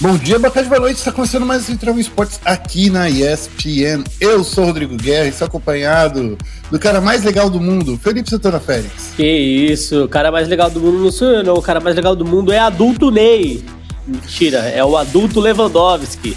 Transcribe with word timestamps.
Bom 0.00 0.16
dia, 0.16 0.38
boa 0.38 0.50
tarde, 0.50 0.66
boa 0.66 0.80
noite. 0.80 0.96
Está 0.96 1.12
começando 1.12 1.44
mais 1.44 1.60
um 1.60 1.66
Central 1.66 1.98
Esportes 1.98 2.40
aqui 2.42 2.88
na 2.88 3.10
ESPN. 3.10 4.02
Eu 4.18 4.42
sou 4.42 4.64
o 4.64 4.66
Rodrigo 4.68 4.96
Guerra 4.96 5.26
e 5.26 5.28
estou 5.28 5.46
acompanhado 5.46 6.38
do 6.70 6.78
cara 6.78 7.02
mais 7.02 7.22
legal 7.22 7.50
do 7.50 7.60
mundo, 7.60 8.00
Felipe 8.02 8.30
Santana 8.30 8.58
Félix. 8.58 9.12
Que 9.14 9.22
isso, 9.22 10.04
o 10.04 10.08
cara 10.08 10.32
mais 10.32 10.48
legal 10.48 10.70
do 10.70 10.80
mundo 10.80 11.04
não 11.04 11.12
sou 11.12 11.28
eu, 11.28 11.44
não. 11.44 11.52
O 11.52 11.60
cara 11.60 11.80
mais 11.80 11.94
legal 11.94 12.16
do 12.16 12.24
mundo 12.24 12.50
é 12.50 12.58
adulto 12.58 13.10
Ney. 13.10 13.62
Mentira, 14.06 14.60
é 14.60 14.82
o 14.82 14.96
adulto 14.96 15.38
Lewandowski. 15.38 16.34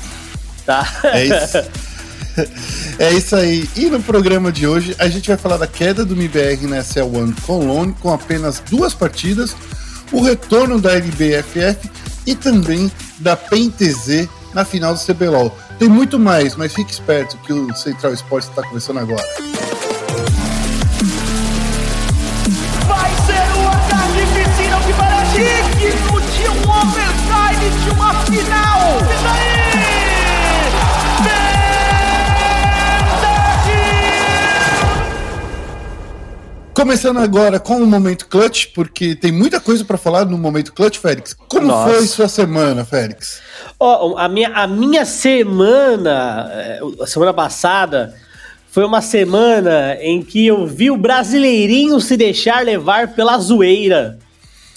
Tá? 0.65 0.85
É 1.05 1.25
isso. 1.25 1.83
É 2.97 3.13
isso 3.13 3.35
aí. 3.35 3.69
E 3.75 3.85
no 3.85 4.01
programa 4.01 4.51
de 4.51 4.65
hoje 4.65 4.95
a 4.97 5.07
gente 5.07 5.27
vai 5.27 5.37
falar 5.37 5.57
da 5.57 5.67
queda 5.67 6.03
do 6.03 6.15
MBR 6.15 6.65
na 6.65 6.79
SL1 6.79 7.41
Cologne 7.41 7.93
com 7.99 8.11
apenas 8.11 8.59
duas 8.59 8.91
partidas, 8.91 9.55
o 10.11 10.19
retorno 10.19 10.81
da 10.81 10.93
LBFF 10.93 11.91
e 12.25 12.33
também 12.33 12.91
da 13.23 13.35
PENTZ 13.37 14.27
na 14.53 14.63
final 14.65 14.93
do 14.93 14.99
CBLOL. 14.99 15.57
Tem 15.79 15.87
muito 15.87 16.19
mais, 16.19 16.55
mas 16.55 16.73
fique 16.73 16.91
esperto 16.91 17.37
que 17.37 17.53
o 17.53 17.73
Central 17.75 18.13
Esportes 18.13 18.49
está 18.49 18.61
começando 18.61 18.99
agora. 18.99 19.23
Vai 22.87 23.11
ser 23.25 23.57
uma 23.57 23.75
carnificina 23.89 24.79
que 24.85 24.93
parece 24.93 25.37
digno 25.79 26.21
de 26.21 26.49
um 26.49 26.61
overtime 26.69 27.71
de 27.83 27.89
uma 27.89 28.13
final! 28.25 28.99
E 28.99 29.23
daí? 29.23 29.52
Começando 36.73 37.19
agora 37.19 37.59
com 37.59 37.75
o 37.75 37.85
momento 37.85 38.27
clutch, 38.27 38.69
porque 38.73 39.15
tem 39.15 39.31
muita 39.31 39.59
coisa 39.59 39.85
para 39.85 39.97
falar 39.97 40.25
no 40.25 40.37
momento 40.39 40.73
clutch, 40.73 40.97
Félix. 40.97 41.35
Como 41.47 41.67
Nossa. 41.67 41.93
foi 41.93 42.07
sua 42.07 42.27
semana, 42.27 42.83
Félix? 42.83 43.41
Oh, 43.79 44.17
a, 44.17 44.27
minha, 44.27 44.49
a 44.49 44.65
minha 44.65 45.05
semana, 45.05 46.49
eh, 46.51 46.79
a 46.99 47.05
semana 47.05 47.31
passada, 47.31 48.15
foi 48.71 48.83
uma 48.83 49.01
semana 49.01 49.95
em 50.01 50.23
que 50.23 50.47
eu 50.47 50.65
vi 50.65 50.89
o 50.89 50.97
brasileirinho 50.97 52.01
se 52.01 52.17
deixar 52.17 52.65
levar 52.65 53.09
pela 53.09 53.37
zoeira. 53.37 54.17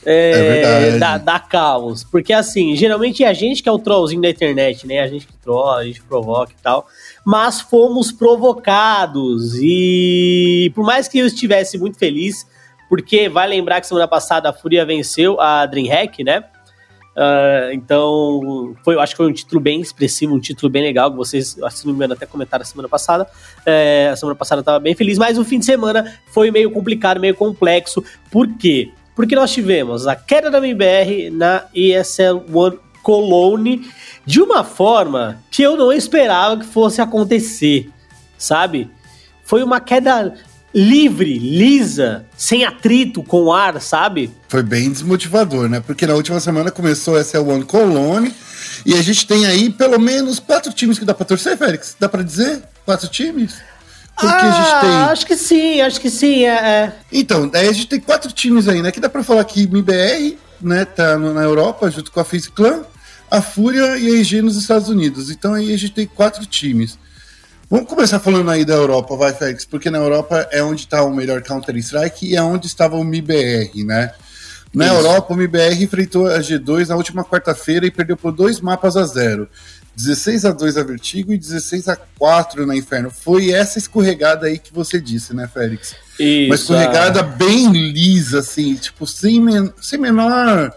É, 0.07 0.95
é 0.95 0.99
da, 0.99 1.19
da 1.19 1.39
caos. 1.41 2.05
Porque 2.05 2.33
assim, 2.33 2.77
geralmente 2.77 3.25
é 3.25 3.29
a 3.29 3.33
gente 3.35 3.63
que 3.63 3.69
é 3.69 3.73
o 3.73 3.79
trollzinho 3.79 4.23
da 4.23 4.31
internet, 4.31 4.87
né? 4.87 5.01
A 5.01 5.09
gente 5.09 5.27
que 5.27 5.33
trolla, 5.35 5.79
a 5.79 5.85
gente 5.85 6.01
provoca 6.03 6.53
e 6.53 6.63
tal 6.63 6.87
mas 7.27 7.61
fomos 7.61 8.13
provocados. 8.13 9.55
E 9.61 10.71
por 10.77 10.87
mais 10.87 11.09
que 11.09 11.19
eu 11.19 11.27
estivesse 11.27 11.77
muito 11.77 11.99
feliz, 11.99 12.47
porque 12.89 13.29
vai 13.29 13.49
lembrar 13.49 13.81
que 13.81 13.89
semana 13.89 14.07
passada 14.07 14.49
a 14.49 14.53
Fúria 14.53 14.87
venceu 14.87 15.41
a 15.41 15.67
DreamHack, 15.67 16.23
né? 16.23 16.45
Uh, 17.17 17.73
então, 17.73 18.77
foi, 18.85 18.95
eu 18.95 19.01
acho 19.01 19.15
que 19.15 19.17
foi 19.17 19.27
um 19.27 19.33
título 19.33 19.61
bem 19.61 19.81
expressivo, 19.81 20.37
um 20.37 20.39
título 20.39 20.71
bem 20.71 20.83
legal, 20.83 21.11
que 21.11 21.17
vocês, 21.17 21.57
se 21.71 21.85
não 21.85 21.93
me 21.93 21.97
engano, 21.97 22.13
até 22.13 22.27
comentaram 22.27 22.63
a 22.63 22.65
semana 22.65 22.89
passada. 22.89 23.27
É, 23.65 24.11
a 24.13 24.17
semana 24.17 24.37
passada 24.37 24.61
eu 24.61 24.63
estava 24.63 24.79
bem 24.79 24.95
feliz, 24.95 25.19
mas 25.19 25.37
o 25.37 25.45
fim 25.45 25.59
de 25.59 25.65
semana 25.65 26.21
foi 26.29 26.53
meio 26.53 26.71
complicado, 26.71 27.19
meio 27.19 27.35
complexo. 27.35 28.05
Por 28.31 28.47
quê? 28.57 28.93
Porque 29.17 29.35
nós 29.35 29.51
tivemos 29.51 30.07
a 30.07 30.15
queda 30.15 30.51
da 30.51 30.59
MBR 30.59 31.31
na 31.31 31.65
ESL 31.75 32.45
One 32.53 32.79
Cologne 33.03 33.91
de 34.27 34.43
uma 34.43 34.63
forma 34.63 35.43
que 35.51 35.63
eu 35.63 35.75
não 35.77 35.91
esperava 35.91 36.59
que 36.59 36.67
fosse 36.67 37.01
acontecer, 37.01 37.91
sabe? 38.37 38.91
Foi 39.43 39.63
uma 39.63 39.81
queda 39.81 40.35
livre, 40.75 41.39
lisa, 41.39 42.27
sem 42.37 42.67
atrito 42.67 43.23
com 43.23 43.45
o 43.45 43.53
ar, 43.53 43.81
sabe? 43.81 44.31
Foi 44.49 44.63
bem 44.63 44.93
desmotivador, 44.93 45.67
né? 45.67 45.81
Porque 45.81 46.07
na 46.07 46.15
última 46.15 46.39
semana 46.39 46.71
começou 46.71 47.17
essa 47.17 47.41
One 47.41 47.65
Cologne 47.65 48.35
e 48.85 48.93
a 48.93 49.01
gente 49.01 49.27
tem 49.27 49.47
aí 49.47 49.71
pelo 49.71 49.99
menos 49.99 50.39
quatro 50.39 50.71
times 50.73 50.99
que 50.99 51.05
dá 51.07 51.15
pra 51.15 51.25
torcer, 51.25 51.57
Félix? 51.57 51.97
Dá 51.99 52.07
pra 52.07 52.23
dizer? 52.23 52.63
Quatro 52.85 53.09
times? 53.09 53.55
Porque 54.19 54.35
ah, 54.35 54.39
a 54.39 54.51
gente 54.51 54.75
ah, 54.75 54.81
tem. 54.81 54.91
Acho 55.13 55.27
que 55.27 55.37
sim, 55.37 55.81
acho 55.81 56.01
que 56.01 56.11
sim. 56.11 56.45
É, 56.45 56.55
é. 56.55 56.93
Então, 57.13 57.51
aí 57.55 57.69
a 57.69 57.73
gente 57.73 57.87
tem 57.87 58.01
quatro 58.01 58.33
times 58.33 58.67
aí, 58.67 58.83
né? 58.83 58.91
Que 58.91 59.01
dá 59.01 59.09
pra 59.09 59.23
falar 59.23 59.45
que 59.45 59.65
MBR, 59.65 60.39
né, 60.61 60.85
tá 60.85 61.19
na 61.19 61.43
Europa 61.43 61.91
junto 61.91 62.11
com 62.11 62.21
a 62.21 62.25
FaZe 62.25 62.51
Clan 62.51 62.83
a 63.31 63.43
Fúria 63.43 63.97
e 63.99 64.07
a 64.09 64.21
EG 64.21 64.41
nos 64.43 64.57
Estados 64.57 64.89
Unidos. 64.89 65.31
Então 65.31 65.55
aí 65.55 65.73
a 65.73 65.77
gente 65.77 65.93
tem 65.93 66.07
quatro 66.07 66.45
times. 66.47 66.99
Vamos 67.69 67.89
começar 67.89 68.21
falando 68.21 68.49
aí 68.51 68.65
da 68.65 68.75
Europa, 68.75 69.17
vai, 69.17 69.33
Félix, 69.33 69.65
porque 69.65 69.91
na 69.91 69.99
Europa 69.99 70.49
é 70.53 70.63
onde 70.63 70.83
está 70.83 71.03
o 71.03 71.13
melhor 71.13 71.43
Counter-Strike 71.43 72.27
e 72.27 72.37
é 72.37 72.43
onde 72.43 72.67
estava 72.67 72.97
o 72.97 73.03
MIBR, 73.03 73.85
né? 73.85 74.13
Na 74.73 74.87
Isso. 74.87 74.95
Europa, 74.95 75.35
o 75.35 75.37
MIBR 75.37 75.83
enfrentou 75.83 76.27
a 76.27 76.39
G2 76.39 76.89
na 76.89 76.97
última 76.97 77.25
quarta-feira 77.25 77.85
e 77.85 77.91
perdeu 77.91 78.17
por 78.17 78.31
dois 78.31 78.61
mapas 78.61 78.97
a 78.97 79.05
zero. 79.05 79.49
16 79.97 80.45
a 80.45 80.53
2 80.53 80.77
a 80.77 80.83
Vertigo 80.83 81.33
e 81.33 81.39
16 81.39 81.89
a 81.89 81.97
4 81.97 82.67
na 82.67 82.77
Inferno. 82.77 83.11
Foi 83.11 83.51
essa 83.51 83.79
escorregada 83.79 84.47
aí 84.47 84.59
que 84.59 84.73
você 84.73 85.01
disse, 85.01 85.35
né, 85.35 85.49
Félix? 85.53 85.97
Isso, 86.19 86.47
Uma 86.47 86.55
escorregada 86.55 87.23
bem 87.23 87.73
lisa, 87.73 88.41
assim, 88.41 88.75
tipo, 88.75 89.07
sem, 89.07 89.41
men 89.41 89.73
sem 89.81 89.99
menor 89.99 90.73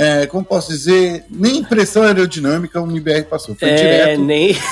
é, 0.00 0.26
como 0.26 0.44
posso 0.44 0.68
dizer, 0.68 1.24
nem 1.28 1.64
pressão 1.64 2.04
aerodinâmica 2.04 2.80
o 2.80 2.88
MBR 2.88 3.24
passou. 3.24 3.56
Foi 3.56 3.68
é, 3.68 3.74
direto. 3.74 4.22
Nem. 4.22 4.52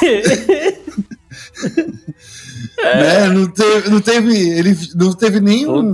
né? 2.79 3.29
não, 3.35 3.49
teve, 3.49 3.91
não 3.91 4.01
teve. 4.01 4.51
Ele 4.51 4.79
não 4.95 5.13
teve 5.13 5.41
nem 5.41 5.67
um, 5.67 5.93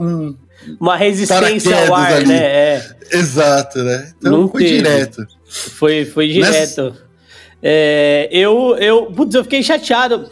um, 0.00 0.34
uma 0.80 0.96
resistência 0.96 1.88
ao 1.88 1.94
ar, 1.94 2.14
ali. 2.14 2.28
né? 2.28 2.38
É. 2.38 2.90
Exato, 3.12 3.84
né? 3.84 4.14
Então 4.18 4.32
não 4.32 4.48
foi 4.48 4.64
teve. 4.64 4.76
direto. 4.78 5.26
Foi, 5.46 6.06
foi 6.06 6.28
direto. 6.28 6.96
É, 7.62 8.28
eu, 8.30 8.76
eu, 8.76 9.06
putz, 9.06 9.34
eu 9.34 9.42
fiquei 9.44 9.62
chateado. 9.62 10.30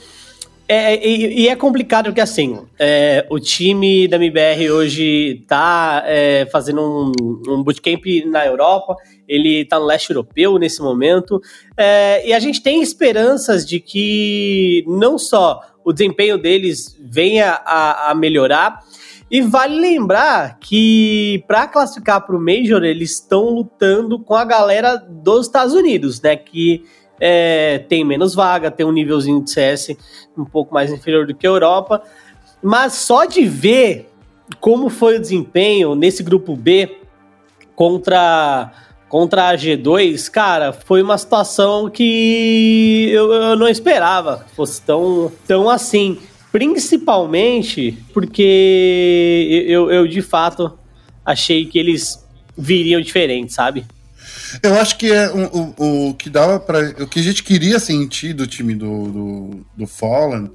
É, 0.70 0.94
é, 0.94 1.08
e, 1.08 1.44
e, 1.44 1.48
é 1.48 1.56
complicado 1.56 2.06
porque, 2.06 2.20
assim, 2.20 2.58
é, 2.78 3.26
o 3.30 3.40
time 3.40 4.06
da 4.06 4.16
MBR 4.16 4.70
hoje 4.70 5.42
tá 5.48 6.02
é, 6.06 6.46
fazendo 6.52 6.82
um, 6.82 7.54
um 7.54 7.62
bootcamp 7.62 8.04
na 8.26 8.44
Europa, 8.44 8.94
ele 9.26 9.64
tá 9.64 9.78
no 9.78 9.86
leste 9.86 10.10
europeu 10.10 10.58
nesse 10.58 10.82
momento, 10.82 11.40
é, 11.74 12.28
e 12.28 12.34
a 12.34 12.38
gente 12.38 12.62
tem 12.62 12.82
esperanças 12.82 13.66
de 13.66 13.80
que 13.80 14.84
não 14.86 15.16
só 15.16 15.58
o 15.82 15.90
desempenho 15.90 16.36
deles 16.36 16.98
venha 17.00 17.62
a, 17.64 18.10
a 18.10 18.14
melhorar, 18.14 18.84
e 19.30 19.40
vale 19.40 19.78
lembrar 19.78 20.58
que 20.58 21.44
para 21.46 21.66
classificar 21.66 22.26
para 22.26 22.36
o 22.36 22.40
Major, 22.40 22.82
eles 22.82 23.12
estão 23.12 23.50
lutando 23.50 24.18
com 24.18 24.34
a 24.34 24.44
galera 24.44 24.96
dos 24.96 25.46
Estados 25.46 25.74
Unidos, 25.74 26.20
né? 26.20 26.34
Que 26.34 26.84
é, 27.20 27.78
tem 27.88 28.04
menos 28.04 28.34
vaga, 28.34 28.70
tem 28.70 28.86
um 28.86 28.92
nívelzinho 28.92 29.42
de 29.42 29.50
CS 29.50 29.96
um 30.36 30.44
pouco 30.44 30.72
mais 30.72 30.92
inferior 30.92 31.26
do 31.26 31.34
que 31.34 31.46
a 31.46 31.50
Europa. 31.50 32.02
Mas 32.62 32.94
só 32.94 33.24
de 33.24 33.44
ver 33.44 34.08
como 34.60 34.88
foi 34.88 35.16
o 35.16 35.20
desempenho 35.20 35.94
nesse 35.94 36.22
grupo 36.22 36.56
B 36.56 36.98
contra, 37.74 38.72
contra 39.08 39.50
a 39.50 39.54
G2, 39.54 40.30
cara, 40.30 40.72
foi 40.72 41.02
uma 41.02 41.18
situação 41.18 41.88
que 41.88 43.08
eu, 43.10 43.32
eu 43.32 43.56
não 43.56 43.68
esperava 43.68 44.46
fosse 44.56 44.82
tão, 44.82 45.30
tão 45.46 45.68
assim. 45.68 46.18
Principalmente 46.50 47.98
porque 48.14 49.64
eu, 49.68 49.90
eu 49.90 50.08
de 50.08 50.22
fato 50.22 50.78
achei 51.24 51.66
que 51.66 51.78
eles 51.78 52.26
viriam 52.56 53.00
diferente, 53.00 53.52
sabe? 53.52 53.84
Eu 54.62 54.78
acho 54.78 54.96
que 54.96 55.12
é 55.12 55.30
o, 55.30 55.74
o, 55.76 56.08
o 56.08 56.14
que 56.14 56.30
dava 56.30 56.58
para 56.60 56.80
o 57.02 57.06
que 57.06 57.20
a 57.20 57.22
gente 57.22 57.42
queria 57.42 57.78
sentir 57.78 58.32
do 58.32 58.46
time 58.46 58.74
do, 58.74 59.08
do, 59.08 59.66
do 59.76 59.86
Fallen 59.86 60.50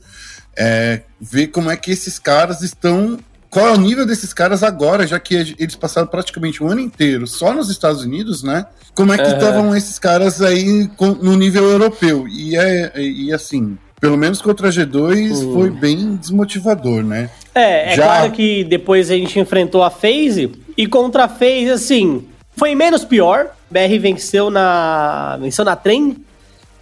é 0.58 1.02
ver 1.20 1.48
como 1.48 1.72
é 1.72 1.78
que 1.78 1.92
esses 1.92 2.20
caras 2.20 2.62
estão. 2.62 3.20
Qual 3.50 3.68
é 3.68 3.72
o 3.72 3.78
nível 3.78 4.06
desses 4.06 4.34
caras 4.34 4.64
agora, 4.64 5.06
já 5.06 5.20
que 5.20 5.36
eles 5.60 5.76
passaram 5.76 6.08
praticamente 6.08 6.64
um 6.64 6.70
ano 6.70 6.82
inteiro 6.82 7.28
só 7.28 7.54
nos 7.54 7.70
Estados 7.70 8.04
Unidos, 8.04 8.42
né? 8.42 8.66
Como 8.96 9.14
é 9.14 9.18
que 9.18 9.30
estavam 9.30 9.68
uhum. 9.68 9.76
esses 9.76 10.00
caras 10.00 10.42
aí 10.42 10.90
no 11.00 11.36
nível 11.36 11.64
europeu? 11.70 12.28
E 12.28 12.58
é 12.58 12.92
e 13.00 13.32
assim, 13.32 13.78
pelo 14.02 14.18
menos 14.18 14.42
contra 14.42 14.70
a 14.70 14.72
G2 14.72 15.32
uhum. 15.32 15.54
foi 15.54 15.70
bem 15.70 16.16
desmotivador, 16.16 17.04
né? 17.04 17.30
É, 17.54 17.94
é 17.94 17.96
Já... 17.96 18.04
claro 18.04 18.32
que 18.32 18.64
depois 18.64 19.12
a 19.12 19.14
gente 19.14 19.40
enfrentou 19.40 19.84
a 19.84 19.92
FaZe 19.92 20.52
e 20.76 20.88
contra 20.88 21.26
a 21.26 21.30
FaZe, 21.30 21.70
assim, 21.70 22.26
foi 22.56 22.76
menos 22.76 23.06
pior. 23.06 23.56
BR 23.74 24.00
venceu 24.00 24.52
na 24.52 25.38
venceu 25.42 25.66
na 25.66 25.76
trem. 25.76 26.18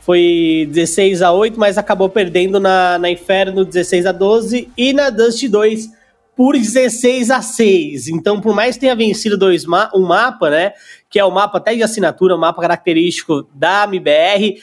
Foi 0.02 0.68
16 0.72 1.22
a 1.22 1.32
8, 1.32 1.60
mas 1.60 1.78
acabou 1.78 2.10
perdendo 2.10 2.60
na, 2.60 2.98
na 2.98 3.10
Inferno 3.10 3.64
16 3.64 4.08
a 4.08 4.12
12 4.12 4.70
e 4.76 4.94
na 4.94 5.10
Dust 5.10 5.48
2 5.48 5.90
por 6.36 6.54
16 6.54 7.30
a 7.30 7.42
6. 7.42 8.08
Então, 8.08 8.42
por 8.42 8.54
mais 8.54 8.76
que 8.76 8.82
tenha 8.82 8.96
vencido 8.96 9.38
dois 9.38 9.64
ma 9.64 9.92
um 9.94 10.02
mapa, 10.02 10.50
né, 10.50 10.74
que 11.08 11.20
é 11.20 11.24
o 11.24 11.32
mapa 11.32 11.60
até 11.60 11.76
de 11.76 11.84
assinatura, 11.84 12.36
um 12.36 12.40
mapa 12.40 12.62
característico 12.62 13.48
da 13.54 13.84
MBR, 13.84 14.60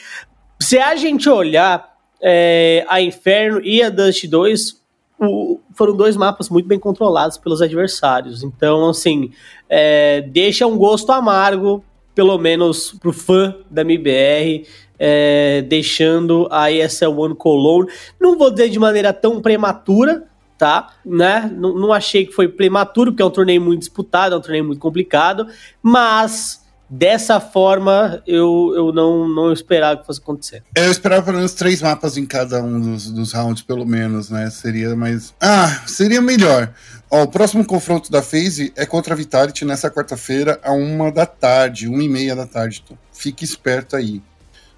se 0.61 0.77
a 0.77 0.97
gente 0.97 1.31
olhar 1.31 1.97
é, 2.21 2.85
a 2.89 3.01
Inferno 3.01 3.61
e 3.63 3.81
a 3.81 3.91
Dust 3.91 4.27
2, 4.27 4.77
o, 5.21 5.61
foram 5.73 5.97
dois 5.97 6.17
mapas 6.17 6.49
muito 6.49 6.67
bem 6.67 6.81
controlados 6.81 7.39
pelos 7.39 7.63
adversários. 7.63 8.43
Então, 8.43 8.89
assim, 8.89 9.31
é, 9.69 10.21
deixa 10.23 10.67
um 10.67 10.77
gosto 10.77 11.13
amargo 11.13 11.85
pelo 12.19 12.37
menos 12.37 12.97
pro 12.99 13.13
fã 13.13 13.55
da 13.71 13.83
MBR, 13.83 14.67
é, 14.99 15.63
deixando 15.69 16.49
a 16.51 16.69
ESL 16.69 17.17
One 17.17 17.37
Cologne. 17.37 17.89
Não 18.21 18.37
vou 18.37 18.51
dizer 18.51 18.71
de 18.71 18.79
maneira 18.81 19.13
tão 19.13 19.41
prematura, 19.41 20.25
tá? 20.59 20.95
Né? 21.07 21.49
Não, 21.57 21.93
achei 21.93 22.27
que 22.27 22.33
foi 22.33 22.49
prematuro, 22.49 23.13
porque 23.13 23.23
é 23.23 23.25
um 23.25 23.31
torneio 23.31 23.61
muito 23.61 23.79
disputado, 23.79 24.35
é 24.35 24.39
um 24.39 24.41
torneio 24.41 24.65
muito 24.65 24.81
complicado, 24.81 25.47
mas 25.81 26.67
dessa 26.91 27.39
forma 27.39 28.21
eu, 28.27 28.73
eu 28.75 28.93
não, 28.93 29.29
não 29.29 29.53
esperava 29.53 30.01
que 30.01 30.05
fosse 30.05 30.21
acontecer. 30.21 30.65
É, 30.75 30.87
eu 30.87 30.91
esperava 30.91 31.23
pelo 31.23 31.37
menos 31.37 31.55
três 31.55 31.81
mapas 31.81 32.17
em 32.17 32.27
cada 32.27 32.61
um 32.61 32.81
dos, 32.81 33.13
dos 33.13 33.33
rounds, 33.33 33.63
pelo 33.63 33.87
menos, 33.87 34.29
né? 34.29 34.51
Seria 34.51 34.97
mais. 34.97 35.33
Ah, 35.41 35.85
seria 35.87 36.21
melhor. 36.21 36.73
Ó, 37.11 37.23
o 37.23 37.29
próximo 37.29 37.65
confronto 37.65 38.11
da 38.11 38.23
FaZe 38.23 38.73
é 38.77 38.85
contra 38.85 39.15
a 39.15 39.17
Vitality 39.17 39.65
nessa 39.65 39.91
quarta-feira, 39.91 40.61
a 40.63 40.73
uma 40.73 41.11
da 41.11 41.25
tarde, 41.25 41.89
uma 41.89 42.03
e 42.03 42.09
meia 42.09 42.37
da 42.37 42.47
tarde. 42.47 42.83
Então, 42.85 42.99
fique 43.13 43.45
esperto 43.45 43.97
aí. 43.97 44.23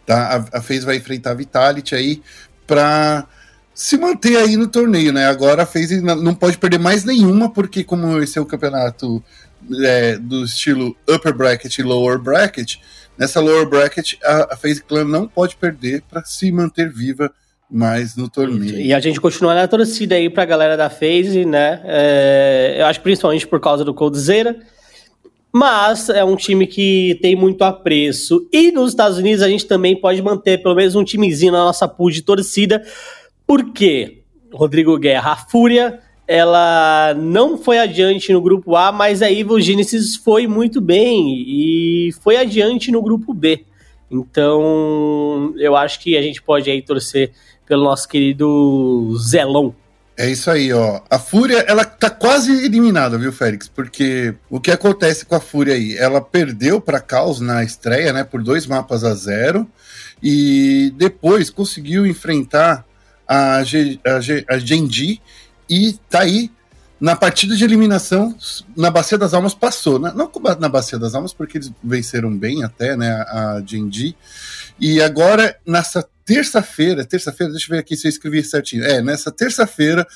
Tá? 0.06 0.46
A, 0.52 0.58
a 0.58 0.62
FaZe 0.62 0.86
vai 0.86 0.96
enfrentar 0.96 1.32
a 1.32 1.34
Vitality 1.34 1.94
aí 1.94 2.22
pra 2.66 3.26
se 3.74 3.96
manter 3.96 4.36
aí 4.36 4.56
no 4.56 4.68
torneio, 4.68 5.12
né? 5.12 5.26
Agora 5.26 5.62
a 5.62 5.66
FaZe 5.66 6.00
não 6.00 6.34
pode 6.34 6.58
perder 6.58 6.78
mais 6.78 7.02
nenhuma, 7.02 7.50
porque 7.50 7.82
como 7.82 8.22
esse 8.22 8.38
é 8.38 8.40
o 8.40 8.46
campeonato 8.46 9.22
é, 9.82 10.16
do 10.18 10.44
estilo 10.44 10.96
upper 11.08 11.34
bracket 11.34 11.78
e 11.78 11.82
lower 11.82 12.18
bracket, 12.18 12.76
nessa 13.18 13.40
lower 13.40 13.66
bracket 13.68 14.14
a, 14.22 14.54
a 14.54 14.56
FaZe 14.56 14.82
Clan 14.82 15.04
não 15.04 15.26
pode 15.26 15.56
perder 15.56 16.02
para 16.02 16.24
se 16.24 16.52
manter 16.52 16.92
viva 16.92 17.32
mais 17.70 18.16
no 18.16 18.28
torneio. 18.28 18.80
E 18.80 18.92
a 18.92 19.00
gente 19.00 19.20
continua 19.20 19.54
na 19.54 19.68
torcida 19.68 20.14
aí 20.14 20.28
pra 20.28 20.44
galera 20.44 20.76
da 20.76 20.90
FaZe, 20.90 21.44
né? 21.44 21.80
É, 21.84 22.76
eu 22.80 22.86
acho 22.86 23.00
principalmente 23.00 23.46
por 23.46 23.60
causa 23.60 23.84
do 23.84 23.94
Coldzera, 23.94 24.58
mas 25.52 26.08
é 26.08 26.24
um 26.24 26.36
time 26.36 26.66
que 26.66 27.18
tem 27.22 27.36
muito 27.36 27.62
apreço. 27.62 28.48
E 28.52 28.72
nos 28.72 28.90
Estados 28.90 29.18
Unidos 29.18 29.42
a 29.42 29.48
gente 29.48 29.66
também 29.66 29.94
pode 29.94 30.20
manter 30.20 30.62
pelo 30.62 30.74
menos 30.74 30.94
um 30.94 31.04
timezinho 31.04 31.52
na 31.52 31.64
nossa 31.64 31.86
pool 31.86 32.10
de 32.10 32.22
torcida, 32.22 32.82
por 33.46 33.72
quê? 33.72 34.22
Rodrigo 34.52 34.98
Guerra, 34.98 35.32
a 35.32 35.36
Fúria, 35.36 36.00
ela 36.26 37.14
não 37.14 37.58
foi 37.58 37.78
adiante 37.78 38.32
no 38.32 38.40
grupo 38.40 38.76
A, 38.76 38.92
mas 38.92 39.22
a 39.22 39.30
Evil 39.30 39.60
Genesis 39.60 40.16
foi 40.16 40.46
muito 40.46 40.80
bem 40.80 41.44
e 41.46 42.10
foi 42.20 42.36
adiante 42.36 42.90
no 42.90 43.02
grupo 43.02 43.34
B. 43.34 43.64
Então, 44.10 45.54
eu 45.56 45.76
acho 45.76 46.00
que 46.00 46.16
a 46.16 46.22
gente 46.22 46.42
pode 46.42 46.70
aí 46.70 46.82
torcer 46.82 47.32
pelo 47.70 47.84
nosso 47.84 48.08
querido 48.08 49.16
Zelão. 49.16 49.72
É 50.16 50.28
isso 50.28 50.50
aí, 50.50 50.72
ó. 50.72 51.00
A 51.08 51.20
Fúria, 51.20 51.60
ela 51.68 51.84
tá 51.84 52.10
quase 52.10 52.64
eliminada, 52.64 53.16
viu, 53.16 53.32
Félix? 53.32 53.68
Porque 53.68 54.34
o 54.50 54.58
que 54.58 54.72
acontece 54.72 55.24
com 55.24 55.36
a 55.36 55.40
Fúria 55.40 55.74
aí? 55.74 55.96
Ela 55.96 56.20
perdeu 56.20 56.80
para 56.80 56.98
Caos 56.98 57.38
na 57.38 57.62
estreia, 57.62 58.12
né, 58.12 58.24
por 58.24 58.42
dois 58.42 58.66
mapas 58.66 59.04
a 59.04 59.14
zero, 59.14 59.70
e 60.20 60.92
depois 60.96 61.48
conseguiu 61.48 62.04
enfrentar 62.04 62.84
a, 63.26 63.62
G, 63.62 64.00
a, 64.04 64.20
G, 64.20 64.44
a 64.48 64.58
Genji 64.58 65.22
e 65.68 65.92
tá 66.10 66.22
aí 66.22 66.50
na 67.00 67.14
partida 67.14 67.54
de 67.54 67.64
eliminação 67.64 68.36
na 68.76 68.90
Bacia 68.90 69.16
das 69.16 69.32
Almas 69.32 69.54
passou. 69.54 70.00
Né? 70.00 70.12
Não 70.12 70.28
na 70.58 70.68
Bacia 70.68 70.98
das 70.98 71.14
Almas, 71.14 71.32
porque 71.32 71.58
eles 71.58 71.72
venceram 71.82 72.36
bem 72.36 72.64
até, 72.64 72.96
né? 72.96 73.12
A 73.28 73.62
Genji. 73.64 74.16
E 74.78 75.00
agora, 75.00 75.56
nessa 75.64 76.06
terça-feira, 76.30 77.04
terça-feira, 77.04 77.52
deixa 77.52 77.66
eu 77.66 77.74
ver 77.74 77.80
aqui 77.80 77.96
se 77.96 78.06
eu 78.06 78.08
escrevi 78.08 78.44
certinho. 78.44 78.84
É, 78.84 79.02
nessa 79.02 79.32
terça-feira, 79.32 80.06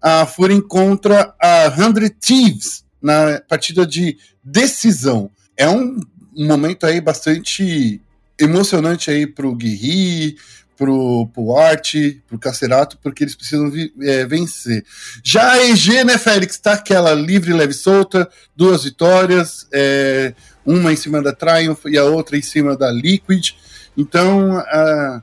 a 0.00 0.24
Fúria 0.24 0.54
encontra 0.54 1.34
a 1.38 1.70
100 1.70 2.08
Thieves 2.18 2.82
na 3.02 3.42
partida 3.46 3.86
de 3.86 4.16
decisão. 4.42 5.30
É 5.54 5.68
um, 5.68 6.00
momento 6.34 6.86
aí 6.86 6.98
bastante 6.98 8.00
emocionante 8.38 9.10
aí 9.10 9.26
pro 9.26 9.54
Guerri, 9.54 10.38
pro, 10.78 11.28
pro 11.34 11.54
Art, 11.54 11.94
pro 12.26 12.38
Cacerato, 12.38 12.96
porque 13.02 13.22
eles 13.22 13.36
precisam 13.36 13.70
vi, 13.70 13.92
é, 14.00 14.24
vencer. 14.24 14.82
Já 15.22 15.52
a 15.52 15.66
EG, 15.66 16.04
né, 16.04 16.16
Félix, 16.16 16.56
tá 16.56 16.72
aquela 16.72 17.12
livre, 17.12 17.52
leve 17.52 17.74
solta, 17.74 18.26
duas 18.56 18.84
vitórias, 18.84 19.68
é, 19.70 20.32
uma 20.64 20.90
em 20.90 20.96
cima 20.96 21.20
da 21.20 21.34
Triumph 21.34 21.84
e 21.84 21.98
a 21.98 22.04
outra 22.04 22.38
em 22.38 22.42
cima 22.42 22.74
da 22.74 22.90
Liquid. 22.90 23.50
Então, 23.94 24.56
a, 24.56 25.22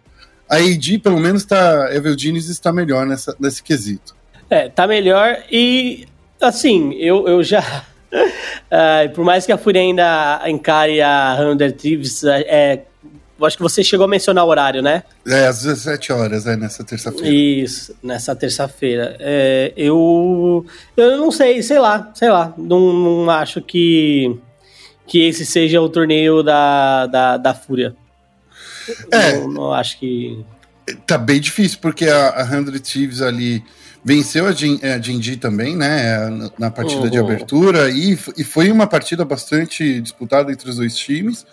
a 0.50 0.56
AD, 0.58 1.00
pelo 1.00 1.20
menos, 1.20 1.46
tá, 1.46 1.90
Evil 1.94 2.18
Genius 2.18 2.50
está 2.50 2.72
melhor 2.72 3.06
nessa, 3.06 3.36
nesse 3.40 3.62
quesito. 3.62 4.16
É, 4.50 4.70
tá 4.70 4.88
melhor 4.88 5.44
e, 5.52 6.08
assim, 6.42 6.94
eu, 6.94 7.28
eu 7.28 7.44
já... 7.44 7.86
Uh, 8.12 9.10
por 9.14 9.26
mais 9.26 9.46
que 9.46 9.52
a 9.52 9.58
Fúria 9.58 9.82
ainda 9.82 10.42
encare 10.48 11.02
a 11.02 11.38
100 11.60 11.72
Thieves 11.72 12.24
é, 12.24 12.84
eu 13.40 13.46
acho 13.46 13.56
que 13.56 13.62
você 13.62 13.84
chegou 13.84 14.06
a 14.06 14.08
mencionar 14.08 14.46
o 14.46 14.48
horário, 14.48 14.82
né? 14.82 15.04
É, 15.26 15.46
às 15.46 15.62
17 15.62 16.12
horas, 16.12 16.48
é, 16.48 16.56
nessa 16.56 16.84
terça-feira. 16.84 17.30
Isso, 17.30 17.96
nessa 18.02 18.36
terça-feira. 18.36 19.16
É, 19.20 19.72
eu, 19.78 20.66
eu 20.96 21.18
não 21.18 21.32
sei, 21.32 21.62
sei 21.62 21.78
lá, 21.78 22.12
sei 22.16 22.30
lá. 22.30 22.54
Não, 22.58 22.80
não 22.94 23.30
acho 23.30 23.62
que, 23.62 24.36
que 25.06 25.28
esse 25.28 25.46
seja 25.46 25.80
o 25.80 25.88
torneio 25.88 26.42
da, 26.42 27.06
da, 27.06 27.38
da 27.38 27.54
Fúria. 27.54 27.96
É. 29.12 29.38
Não, 29.38 29.48
não 29.50 29.74
acho 29.74 30.00
que. 30.00 30.44
Tá 31.06 31.18
bem 31.18 31.40
difícil, 31.40 31.80
porque 31.82 32.06
a, 32.06 32.30
a 32.30 32.48
100 32.48 32.80
Thieves 32.80 33.22
ali 33.22 33.64
venceu 34.04 34.46
a 34.48 34.54
Jinji 34.54 35.36
também, 35.36 35.76
né, 35.76 36.50
na 36.58 36.72
partida 36.72 37.02
uhum. 37.02 37.10
de 37.10 37.18
abertura, 37.18 37.90
e, 37.90 38.18
e 38.38 38.44
foi 38.44 38.72
uma 38.72 38.88
partida 38.88 39.26
bastante 39.26 40.00
disputada 40.00 40.50
entre 40.50 40.70
os 40.70 40.78
dois 40.78 40.96
times. 40.96 41.46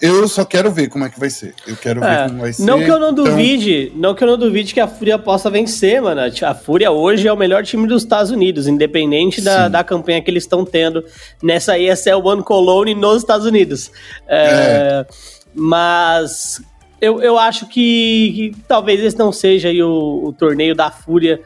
Eu 0.00 0.26
só 0.26 0.46
quero 0.46 0.70
ver 0.70 0.88
como 0.88 1.04
é 1.04 1.10
que 1.10 1.20
vai 1.20 1.28
ser. 1.28 1.54
Eu 1.66 1.76
quero 1.76 2.02
é, 2.02 2.22
ver 2.22 2.28
como 2.30 2.40
vai 2.40 2.52
ser. 2.54 2.62
Não 2.64 2.78
que 2.78 2.90
eu 2.90 2.98
não 2.98 3.10
então... 3.10 3.24
duvide, 3.24 3.92
não 3.94 4.14
que 4.14 4.24
eu 4.24 4.28
não 4.28 4.38
duvide 4.38 4.72
que 4.72 4.80
a 4.80 4.88
Fúria 4.88 5.18
possa 5.18 5.50
vencer, 5.50 6.00
mano. 6.00 6.22
A 6.42 6.54
Fúria 6.54 6.90
hoje 6.90 7.28
é 7.28 7.32
o 7.32 7.36
melhor 7.36 7.62
time 7.64 7.86
dos 7.86 8.02
Estados 8.02 8.30
Unidos, 8.30 8.66
independente 8.66 9.42
da, 9.42 9.68
da 9.68 9.84
campanha 9.84 10.22
que 10.22 10.30
eles 10.30 10.44
estão 10.44 10.64
tendo 10.64 11.04
nessa 11.42 11.78
ESL 11.78 12.24
One 12.24 12.42
Cologne 12.42 12.94
nos 12.94 13.18
Estados 13.18 13.44
Unidos. 13.44 13.92
É, 14.26 15.04
é. 15.06 15.06
Mas 15.54 16.62
eu, 17.00 17.22
eu 17.22 17.38
acho 17.38 17.66
que, 17.66 18.52
que, 18.52 18.62
talvez 18.68 19.00
esse 19.00 19.18
não 19.18 19.32
seja 19.32 19.70
o, 19.84 20.28
o 20.28 20.32
torneio 20.32 20.74
da 20.74 20.90
Fúria. 20.90 21.40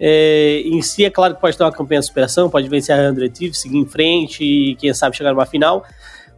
É, 0.00 0.62
em 0.64 0.80
si, 0.82 1.04
é 1.04 1.10
claro 1.10 1.34
que 1.34 1.40
pode 1.40 1.56
ter 1.56 1.62
uma 1.62 1.72
campanha 1.72 2.00
de 2.00 2.06
superação, 2.06 2.50
pode 2.50 2.68
vencer 2.68 2.98
a 2.98 3.14
100 3.14 3.30
Thieves, 3.30 3.60
seguir 3.60 3.78
em 3.78 3.86
frente 3.86 4.42
e 4.42 4.74
quem 4.76 4.92
sabe 4.94 5.16
chegar 5.16 5.32
numa 5.32 5.46
final. 5.46 5.84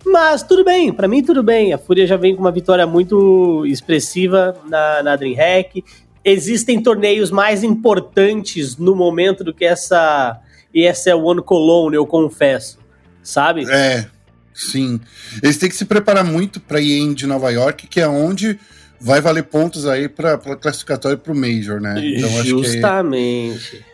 Mas 0.05 0.43
tudo 0.43 0.65
bem, 0.65 0.93
para 0.93 1.09
mim 1.09 1.23
tudo 1.23 1.43
bem. 1.43 1.73
A 1.73 1.79
Fúria 1.79 2.07
já 2.07 2.17
vem 2.17 2.35
com 2.35 2.43
uma 2.43 2.53
vitória 2.53 2.87
muito 2.87 3.65
expressiva 3.67 4.55
na, 4.67 5.03
na 5.03 5.17
DreamHack. 5.17 5.83
Existem 6.23 6.83
torneios 6.83 7.31
mais 7.31 7.63
importantes 7.63 8.77
no 8.77 8.95
momento 8.95 9.43
do 9.43 9.53
que 9.53 9.65
essa 9.65 10.41
ESL 10.75 11.25
One 11.25 11.43
Cologne, 11.43 11.97
eu 11.97 12.07
confesso. 12.07 12.79
Sabe? 13.23 13.65
É, 13.71 14.07
sim. 14.55 15.01
Eles 15.43 15.59
têm 15.59 15.69
que 15.69 15.77
se 15.77 15.85
preparar 15.85 16.25
muito 16.25 16.61
para 16.61 16.81
ir 16.81 17.15
de 17.15 17.27
Nova 17.27 17.51
York, 17.51 17.87
que 17.89 18.01
é 18.01 18.09
onde 18.09 18.59
vai 19.01 19.21
valer 19.21 19.43
pontos 19.45 19.87
aí 19.87 20.09
para 20.09 20.39
classificatório 20.39 21.19
para 21.19 21.33
o 21.33 21.37
Major, 21.37 21.81
né? 21.81 21.95
Então, 21.99 22.45
Justamente 22.45 23.85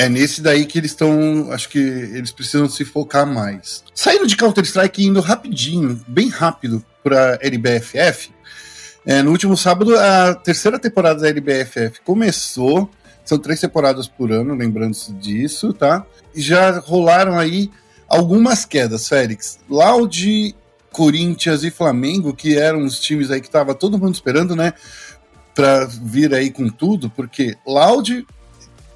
é 0.00 0.08
nesse 0.08 0.40
daí 0.40 0.64
que 0.64 0.78
eles 0.78 0.92
estão. 0.92 1.52
Acho 1.52 1.68
que 1.68 1.78
eles 1.78 2.32
precisam 2.32 2.66
se 2.68 2.86
focar 2.86 3.26
mais. 3.26 3.84
Saindo 3.94 4.26
de 4.26 4.34
Counter-Strike 4.34 5.04
indo 5.04 5.20
rapidinho, 5.20 6.00
bem 6.08 6.28
rápido, 6.28 6.82
para 7.04 7.38
LBFF. 7.42 8.30
É, 9.04 9.22
no 9.22 9.30
último 9.30 9.58
sábado, 9.58 9.94
a 9.98 10.34
terceira 10.34 10.78
temporada 10.78 11.20
da 11.20 11.28
LBFF 11.28 12.00
começou. 12.02 12.90
São 13.26 13.38
três 13.38 13.60
temporadas 13.60 14.08
por 14.08 14.32
ano, 14.32 14.54
lembrando-se 14.54 15.12
disso, 15.12 15.74
tá? 15.74 16.04
E 16.34 16.40
já 16.40 16.78
rolaram 16.78 17.38
aí 17.38 17.70
algumas 18.10 18.64
quedas, 18.64 19.08
Félix. 19.08 19.60
Loud, 19.68 20.54
Corinthians 20.90 21.62
e 21.62 21.70
Flamengo, 21.70 22.34
que 22.34 22.58
eram 22.58 22.84
os 22.84 22.98
times 22.98 23.30
aí 23.30 23.40
que 23.40 23.48
tava 23.48 23.74
todo 23.74 23.98
mundo 23.98 24.14
esperando, 24.14 24.56
né? 24.56 24.74
Pra 25.54 25.86
vir 25.86 26.34
aí 26.34 26.50
com 26.50 26.68
tudo, 26.68 27.08
porque 27.08 27.56
Loud 27.64 28.26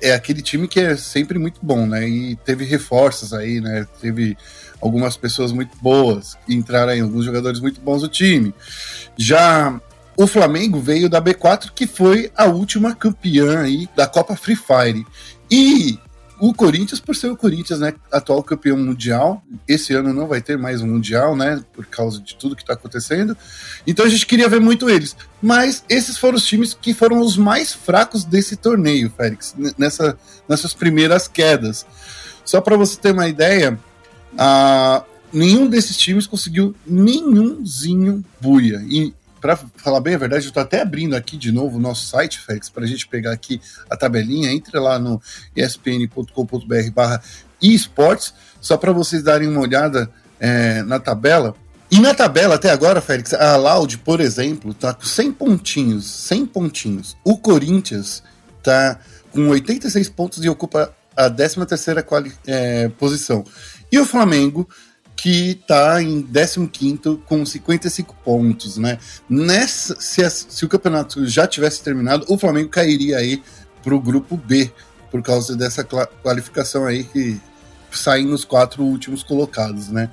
é 0.03 0.13
aquele 0.13 0.43
time 0.43 0.67
que 0.67 0.81
é 0.81 0.97
sempre 0.97 1.39
muito 1.39 1.61
bom, 1.63 1.87
né? 1.87 2.07
E 2.07 2.37
teve 2.37 2.65
reforços 2.65 3.33
aí, 3.33 3.61
né? 3.61 3.87
Teve 4.01 4.37
algumas 4.81 5.17
pessoas 5.17 5.53
muito 5.53 5.79
boas, 5.81 6.37
entraram 6.49 6.93
aí 6.93 7.01
alguns 7.01 7.25
jogadores 7.25 7.61
muito 7.61 7.81
bons 7.81 8.03
do 8.03 8.09
time. 8.09 8.55
Já 9.17 9.81
o 10.17 10.27
Flamengo 10.27 10.81
veio 10.81 11.09
da 11.09 11.23
B4, 11.23 11.71
que 11.75 11.87
foi 11.87 12.31
a 12.37 12.47
última 12.47 12.95
campeã 12.95 13.61
aí 13.61 13.89
da 13.97 14.07
Copa 14.07 14.37
Free 14.37 14.57
Fire. 14.57 15.07
E 15.51 15.99
o 16.39 16.53
Corinthians, 16.53 17.01
por 17.01 17.15
ser 17.15 17.31
o 17.31 17.37
Corinthians, 17.37 17.79
né, 17.79 17.95
atual 18.11 18.43
campeão 18.43 18.77
mundial, 18.77 19.43
esse 19.69 19.95
ano 19.95 20.13
não 20.13 20.27
vai 20.27 20.41
ter 20.41 20.59
mais 20.59 20.81
um 20.81 20.87
mundial, 20.87 21.37
né, 21.37 21.63
por 21.73 21.87
causa 21.87 22.21
de 22.21 22.35
tudo 22.35 22.57
que 22.57 22.63
está 22.63 22.75
acontecendo. 22.75 23.37
Então 23.87 24.05
a 24.05 24.09
gente 24.09 24.27
queria 24.27 24.49
ver 24.49 24.61
muito 24.61 24.91
eles. 24.91 25.17
Mas 25.41 25.85
esses 25.89 26.19
foram 26.19 26.37
os 26.37 26.45
times 26.45 26.75
que 26.75 26.93
foram 26.93 27.21
os 27.21 27.37
mais 27.37 27.73
fracos 27.73 28.25
desse 28.25 28.57
torneio, 28.57 29.13
Félix, 29.17 29.55
nessa, 29.79 30.19
nessas 30.49 30.75
primeiras 30.75 31.29
quedas. 31.29 31.87
Só 32.45 32.61
para 32.61 32.77
você 32.77 32.99
ter 32.99 33.13
uma 33.13 33.29
ideia, 33.29 33.79
a, 34.37 35.05
nenhum 35.33 35.69
desses 35.69 35.97
times 35.97 36.27
conseguiu 36.27 36.75
nenhumzinho 36.87 38.25
buia. 38.41 38.85
E 38.89 39.15
para 39.45 39.59
falar 39.77 40.01
bem 40.01 40.15
a 40.15 40.19
verdade, 40.19 40.47
eu 40.47 40.49
estou 40.49 40.63
até 40.63 40.81
abrindo 40.81 41.15
aqui 41.15 41.37
de 41.37 41.53
novo 41.53 41.77
o 41.77 41.81
nosso 41.81 42.07
site, 42.07 42.41
Félix, 42.41 42.71
para 42.71 42.85
a 42.85 42.87
gente 42.87 43.07
pegar 43.07 43.31
aqui 43.31 43.61
a 43.91 43.95
tabelinha. 43.95 44.51
Entre 44.51 44.79
lá 44.79 44.99
no 44.99 45.21
espn.com.br 45.55 46.91
barra 46.95 47.21
esportes, 47.61 48.33
só 48.59 48.79
para 48.79 48.91
vocês 48.91 49.23
darem 49.23 49.47
uma 49.47 49.61
olhada 49.61 50.11
é, 50.41 50.83
na 50.85 50.99
tabela. 50.99 51.55
E 51.91 52.01
na 52.01 52.15
tabela, 52.15 52.55
até 52.55 52.71
agora, 52.71 53.03
Félix, 53.03 53.35
a 53.35 53.55
Loud, 53.57 53.99
por 53.99 54.19
exemplo, 54.19 54.71
está 54.71 54.95
com 54.95 55.05
100 55.05 55.33
pontinhos. 55.33 56.07
100 56.07 56.47
pontinhos. 56.47 57.15
O 57.23 57.37
Corinthians 57.37 58.23
está 58.57 58.99
com 59.31 59.47
86 59.49 60.09
pontos 60.09 60.43
e 60.43 60.49
ocupa 60.49 60.91
a 61.15 61.29
13 61.29 61.67
terceira 61.67 62.03
é, 62.47 62.89
posição. 62.89 63.45
E 63.93 63.99
o 63.99 64.07
Flamengo 64.07 64.67
que 65.25 65.53
está 65.53 66.03
em 66.03 66.23
15 66.23 67.17
com 67.25 67.47
55 67.47 68.15
pontos, 68.23 68.77
né? 68.77 68.99
Nessa, 69.27 69.99
se, 69.99 70.23
a, 70.23 70.29
se, 70.29 70.63
o 70.67 70.69
campeonato 70.69 71.27
já 71.27 71.47
tivesse 71.47 71.83
terminado, 71.83 72.27
o 72.29 72.37
Flamengo 72.37 72.69
cairia 72.69 73.17
aí 73.17 73.43
para 73.83 73.95
o 73.95 74.01
grupo 74.01 74.37
B, 74.37 74.71
por 75.11 75.23
causa 75.23 75.57
dessa 75.57 75.83
qualificação 75.83 76.85
aí 76.85 77.05
que 77.05 77.41
saem 77.91 78.27
nos 78.27 78.45
quatro 78.45 78.85
últimos 78.85 79.23
colocados, 79.23 79.89
né? 79.89 80.11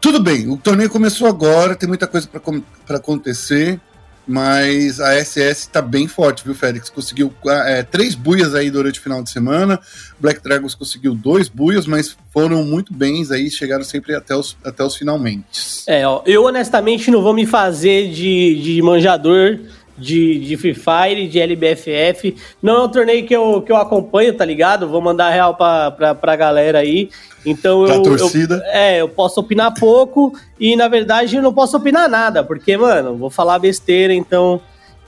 Tudo 0.00 0.22
bem, 0.22 0.48
o 0.48 0.56
torneio 0.56 0.88
começou 0.88 1.26
agora, 1.26 1.74
tem 1.74 1.88
muita 1.88 2.06
coisa 2.06 2.28
para 2.28 2.98
acontecer 2.98 3.80
mas 4.26 5.00
a 5.00 5.14
SS 5.22 5.60
está 5.62 5.80
bem 5.80 6.08
forte, 6.08 6.44
viu, 6.44 6.54
Félix? 6.54 6.90
Conseguiu 6.90 7.32
é, 7.64 7.82
três 7.82 8.14
buias 8.14 8.54
aí 8.54 8.70
durante 8.70 8.98
o 8.98 9.02
final 9.02 9.22
de 9.22 9.30
semana, 9.30 9.80
Black 10.18 10.42
Dragons 10.42 10.74
conseguiu 10.74 11.14
dois 11.14 11.48
buias, 11.48 11.86
mas 11.86 12.16
foram 12.32 12.64
muito 12.64 12.92
bens 12.92 13.30
aí, 13.30 13.50
chegaram 13.50 13.84
sempre 13.84 14.14
até 14.14 14.34
os, 14.34 14.56
até 14.64 14.82
os 14.82 14.96
finalmente. 14.96 15.84
É, 15.86 16.06
ó, 16.06 16.22
eu 16.26 16.44
honestamente 16.44 17.10
não 17.10 17.22
vou 17.22 17.32
me 17.32 17.46
fazer 17.46 18.10
de, 18.10 18.60
de 18.62 18.82
manjador 18.82 19.60
de, 19.96 20.38
de 20.38 20.56
Free 20.56 20.74
Fire, 20.74 21.26
de 21.28 21.40
LBFF. 21.40 22.36
Não 22.62 22.76
é 22.76 22.82
um 22.84 22.88
torneio 22.88 23.26
que 23.26 23.34
eu, 23.34 23.62
que 23.62 23.72
eu 23.72 23.76
acompanho, 23.76 24.34
tá 24.34 24.44
ligado? 24.44 24.88
Vou 24.88 25.00
mandar 25.00 25.30
real 25.30 25.54
pra, 25.54 25.90
pra, 25.90 26.14
pra 26.14 26.36
galera 26.36 26.78
aí. 26.80 27.10
Então 27.44 27.86
eu, 27.86 28.02
torcida. 28.02 28.56
eu. 28.56 28.62
É, 28.72 29.00
eu 29.00 29.08
posso 29.08 29.40
opinar 29.40 29.72
pouco 29.78 30.32
e, 30.58 30.76
na 30.76 30.88
verdade, 30.88 31.36
eu 31.36 31.42
não 31.42 31.54
posso 31.54 31.76
opinar 31.76 32.08
nada, 32.08 32.42
porque, 32.42 32.76
mano, 32.76 33.16
vou 33.16 33.30
falar 33.30 33.58
besteira, 33.58 34.12
então 34.12 34.60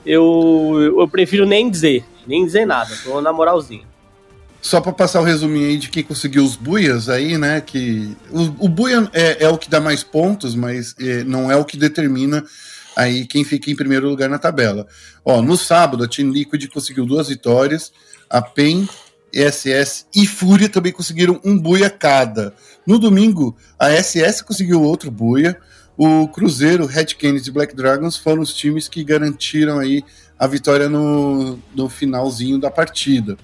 eu, 0.05 0.95
eu 0.99 1.07
prefiro 1.07 1.45
nem 1.45 1.69
dizer. 1.69 2.03
Nem 2.25 2.45
dizer 2.45 2.65
nada, 2.65 2.89
tô 3.03 3.19
na 3.21 3.33
moralzinha. 3.33 3.89
Só 4.61 4.81
para 4.81 4.91
passar 4.91 5.21
o 5.21 5.23
resuminho 5.23 5.67
aí 5.67 5.77
de 5.77 5.89
quem 5.89 6.03
conseguiu 6.03 6.43
os 6.43 6.55
buias 6.55 7.07
aí, 7.07 7.37
né? 7.37 7.61
Que 7.61 8.15
o, 8.29 8.65
o 8.65 8.69
buia 8.69 9.09
é, 9.13 9.45
é 9.45 9.49
o 9.49 9.57
que 9.57 9.69
dá 9.69 9.79
mais 9.79 10.03
pontos, 10.03 10.53
mas 10.53 10.95
é, 10.99 11.23
não 11.23 11.49
é 11.49 11.55
o 11.55 11.63
que 11.63 11.77
determina 11.77 12.43
aí 12.99 13.25
quem 13.25 13.45
fica 13.45 13.71
em 13.71 13.75
primeiro 13.75 14.09
lugar 14.09 14.29
na 14.29 14.37
tabela. 14.37 14.85
Ó, 15.23 15.41
no 15.41 15.55
sábado, 15.55 16.03
a 16.03 16.07
Team 16.07 16.31
Liquid 16.31 16.67
conseguiu 16.67 17.05
duas 17.05 17.29
vitórias, 17.29 17.93
a 18.29 18.41
PEN, 18.41 18.87
SS 19.33 20.05
e 20.13 20.27
Fúria 20.27 20.67
também 20.67 20.91
conseguiram 20.91 21.39
um 21.45 21.57
buia 21.57 21.89
cada. 21.89 22.53
No 22.85 22.99
domingo, 22.99 23.55
a 23.77 23.89
SS 23.91 24.43
conseguiu 24.43 24.81
outro 24.81 25.09
buia, 25.09 25.57
o 25.97 26.27
Cruzeiro, 26.27 26.85
Red 26.85 27.07
Canids 27.19 27.47
e 27.47 27.51
Black 27.51 27.75
Dragons 27.75 28.17
foram 28.17 28.41
os 28.41 28.53
times 28.53 28.87
que 28.87 29.03
garantiram 29.03 29.79
aí 29.79 30.03
a 30.37 30.47
vitória 30.47 30.89
no, 30.89 31.59
no 31.75 31.89
finalzinho 31.89 32.57
da 32.57 32.71
partida. 32.71 33.37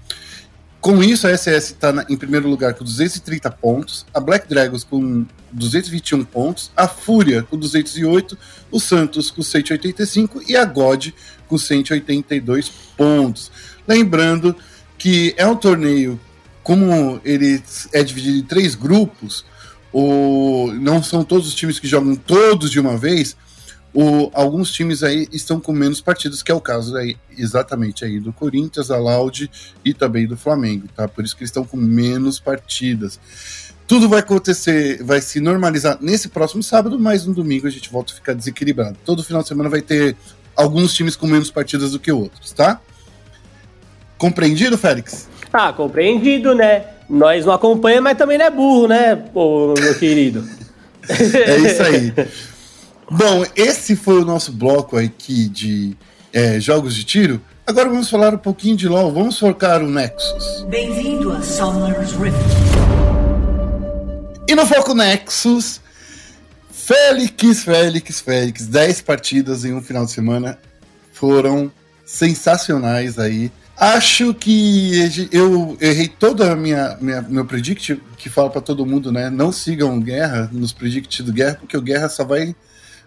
Com 0.85 1.01
isso, 1.01 1.27
a 1.27 1.35
SS 1.35 1.73
está 1.73 2.05
em 2.07 2.15
primeiro 2.15 2.47
lugar 2.47 2.75
com 2.75 2.83
230 2.83 3.49
pontos, 3.49 4.05
a 4.13 4.19
Black 4.19 4.47
Dragons 4.47 4.83
com 4.83 5.25
221 5.51 6.23
pontos, 6.23 6.71
a 6.77 6.87
Fúria 6.87 7.41
com 7.41 7.57
208, 7.57 8.37
o 8.69 8.79
Santos 8.79 9.31
com 9.31 9.41
185 9.41 10.43
e 10.47 10.55
a 10.55 10.63
God 10.63 11.07
com 11.47 11.57
182 11.57 12.69
pontos. 12.95 13.51
Lembrando 13.87 14.55
que 14.95 15.33
é 15.37 15.47
um 15.47 15.55
torneio, 15.55 16.19
como 16.61 17.19
ele 17.25 17.63
é 17.91 18.03
dividido 18.03 18.37
em 18.37 18.43
três 18.43 18.75
grupos, 18.75 19.43
o, 19.91 20.71
não 20.79 21.01
são 21.01 21.23
todos 21.23 21.47
os 21.47 21.55
times 21.55 21.79
que 21.79 21.87
jogam 21.87 22.15
todos 22.15 22.69
de 22.69 22.79
uma 22.79 22.95
vez, 22.95 23.35
o, 23.95 24.29
alguns 24.33 24.73
times 24.73 25.03
aí 25.03 25.25
estão 25.31 25.57
com 25.57 25.71
menos 25.71 26.01
partidas, 26.01 26.43
que 26.43 26.51
é 26.51 26.55
o 26.55 26.59
caso 26.59 26.97
aí, 26.97 27.15
exatamente 27.37 28.03
aí 28.03 28.19
do 28.19 28.33
Corinthians, 28.33 28.89
da 28.89 28.97
Laude 28.97 29.49
e 29.85 29.93
também 29.93 30.27
do 30.27 30.35
Flamengo, 30.35 30.85
tá? 30.93 31.07
Por 31.07 31.23
isso 31.23 31.33
que 31.33 31.43
eles 31.43 31.49
estão 31.49 31.63
com 31.63 31.77
menos 31.77 32.37
partidas. 32.37 33.17
Tudo 33.87 34.09
vai 34.09 34.19
acontecer, 34.19 35.01
vai 35.01 35.21
se 35.21 35.39
normalizar 35.39 35.97
nesse 36.01 36.27
próximo 36.27 36.61
sábado, 36.61 36.99
mas 36.99 37.25
no 37.25 37.33
domingo 37.33 37.67
a 37.67 37.69
gente 37.69 37.89
volta 37.89 38.11
a 38.11 38.15
ficar 38.15 38.33
desequilibrado. 38.33 38.97
Todo 39.05 39.23
final 39.23 39.41
de 39.41 39.47
semana 39.47 39.69
vai 39.69 39.81
ter 39.81 40.17
alguns 40.57 40.93
times 40.93 41.15
com 41.15 41.25
menos 41.25 41.49
partidas 41.49 41.93
do 41.93 41.99
que 41.99 42.11
outros, 42.11 42.51
tá? 42.51 42.81
Compreendido, 44.17 44.77
Félix? 44.77 45.29
Ah, 45.53 45.71
compreendido, 45.71 46.53
né? 46.53 46.83
Nós 47.09 47.45
não 47.45 47.53
acompanhamos, 47.53 48.03
mas 48.03 48.17
também 48.17 48.37
não 48.37 48.45
é 48.45 48.51
burro, 48.51 48.87
né, 48.89 49.15
Pô, 49.15 49.73
meu 49.79 49.97
querido? 49.97 50.45
é 51.07 51.57
isso 51.59 51.81
aí. 51.81 52.13
Bom, 53.09 53.45
esse 53.55 53.95
foi 53.95 54.21
o 54.21 54.25
nosso 54.25 54.51
bloco 54.51 54.97
aqui 54.97 55.47
de 55.47 55.95
é, 56.33 56.59
jogos 56.59 56.95
de 56.95 57.03
tiro. 57.03 57.39
Agora 57.65 57.87
vamos 57.87 58.09
falar 58.09 58.33
um 58.33 58.37
pouquinho 58.37 58.75
de 58.75 58.87
LoL. 58.87 59.13
Vamos 59.13 59.37
focar 59.37 59.83
o 59.83 59.87
Nexus. 59.87 60.65
Bem-vindo 60.67 61.31
a 61.31 61.39
Summer's 61.41 62.13
Rift. 62.13 62.35
E 64.47 64.55
no 64.55 64.65
Foco 64.65 64.95
Nexus, 64.95 65.79
Félix, 66.71 67.63
Félix, 67.63 68.21
Félix. 68.21 68.65
10 68.65 69.01
partidas 69.01 69.65
em 69.65 69.73
um 69.73 69.83
final 69.83 70.05
de 70.05 70.11
semana 70.11 70.57
foram 71.13 71.71
sensacionais 72.05 73.19
aí. 73.19 73.51
Acho 73.77 74.33
que 74.33 75.27
eu 75.31 75.77
errei 75.79 76.07
toda 76.07 76.53
a 76.53 76.55
minha, 76.55 76.97
minha 76.99 77.21
meu 77.21 77.45
predict 77.45 78.01
que 78.17 78.29
fala 78.29 78.49
para 78.49 78.61
todo 78.61 78.85
mundo, 78.85 79.11
né? 79.11 79.29
Não 79.29 79.51
sigam 79.51 79.99
Guerra 79.99 80.49
nos 80.51 80.73
predict 80.73 81.21
do 81.21 81.31
Guerra, 81.31 81.57
porque 81.59 81.77
o 81.77 81.81
Guerra 81.81 82.09
só 82.09 82.23
vai 82.23 82.55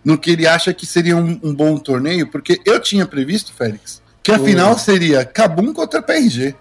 no 0.08 0.16
que 0.16 0.30
ele 0.30 0.46
acha 0.46 0.72
que 0.72 0.86
seria 0.86 1.14
um, 1.14 1.38
um 1.42 1.54
bom 1.54 1.76
torneio, 1.76 2.26
porque 2.28 2.58
eu 2.64 2.80
tinha 2.80 3.04
previsto, 3.04 3.52
Félix, 3.52 4.02
que 4.22 4.32
a 4.32 4.38
final 4.38 4.78
seria 4.78 5.22
Cabum 5.22 5.74
contra 5.74 6.00
PRG. 6.00 6.54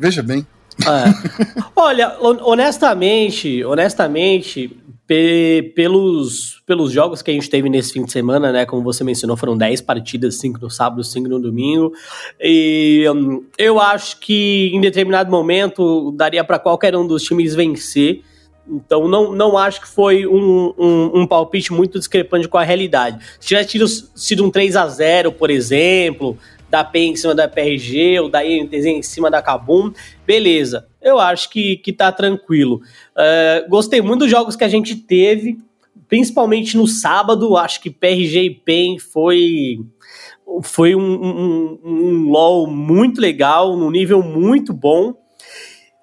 Veja 0.00 0.20
bem. 0.20 0.44
É. 0.82 1.62
Olha, 1.76 2.16
honestamente, 2.20 3.64
honestamente, 3.64 4.76
pe 5.06 5.72
pelos, 5.76 6.60
pelos 6.66 6.90
jogos 6.90 7.22
que 7.22 7.30
a 7.30 7.34
gente 7.34 7.48
teve 7.48 7.68
nesse 7.68 7.92
fim 7.92 8.04
de 8.04 8.10
semana, 8.10 8.50
né? 8.50 8.66
Como 8.66 8.82
você 8.82 9.04
mencionou, 9.04 9.36
foram 9.36 9.56
10 9.56 9.80
partidas, 9.82 10.34
5 10.40 10.58
no 10.60 10.68
sábado, 10.68 11.04
5 11.04 11.28
no 11.28 11.38
domingo. 11.38 11.92
E 12.40 13.06
um, 13.14 13.44
eu 13.56 13.78
acho 13.78 14.18
que 14.18 14.72
em 14.74 14.80
determinado 14.80 15.30
momento 15.30 16.10
daria 16.16 16.42
para 16.42 16.58
qualquer 16.58 16.96
um 16.96 17.06
dos 17.06 17.22
times 17.22 17.54
vencer. 17.54 18.22
Então 18.68 19.08
não, 19.08 19.32
não 19.32 19.56
acho 19.56 19.80
que 19.80 19.88
foi 19.88 20.26
um, 20.26 20.74
um, 20.78 21.20
um, 21.20 21.26
palpite 21.26 21.72
muito 21.72 21.98
discrepante 21.98 22.46
com 22.46 22.58
a 22.58 22.62
realidade. 22.62 23.24
Se 23.40 23.48
tivesse 23.48 23.70
tido, 23.70 23.88
sido 23.88 24.44
um 24.44 24.50
3 24.50 24.76
a 24.76 24.86
0 24.86 25.32
por 25.32 25.50
exemplo, 25.50 26.36
da 26.70 26.84
PEN 26.84 27.12
em 27.12 27.16
cima 27.16 27.34
da 27.34 27.48
PRG, 27.48 28.20
ou 28.20 28.28
da 28.28 28.44
INTZ 28.44 28.86
em 28.86 29.02
cima 29.02 29.30
da 29.30 29.40
Kabum, 29.40 29.90
beleza. 30.26 30.86
Eu 31.00 31.18
acho 31.18 31.48
que, 31.50 31.76
que 31.76 31.92
tá 31.92 32.12
tranquilo. 32.12 32.82
Uh, 33.16 33.68
gostei 33.68 34.02
muito 34.02 34.20
dos 34.20 34.30
jogos 34.30 34.54
que 34.54 34.64
a 34.64 34.68
gente 34.68 34.94
teve, 34.96 35.58
principalmente 36.08 36.76
no 36.76 36.86
sábado. 36.86 37.56
Acho 37.56 37.80
que 37.80 37.90
PRG 37.90 38.42
e 38.42 38.50
PEN 38.50 38.98
foi, 38.98 39.78
foi 40.62 40.94
um, 40.94 41.00
um, 41.00 41.78
um 41.84 42.30
LOL 42.30 42.66
muito 42.66 43.20
legal, 43.20 43.76
num 43.76 43.90
nível 43.90 44.22
muito 44.22 44.72
bom. 44.74 45.14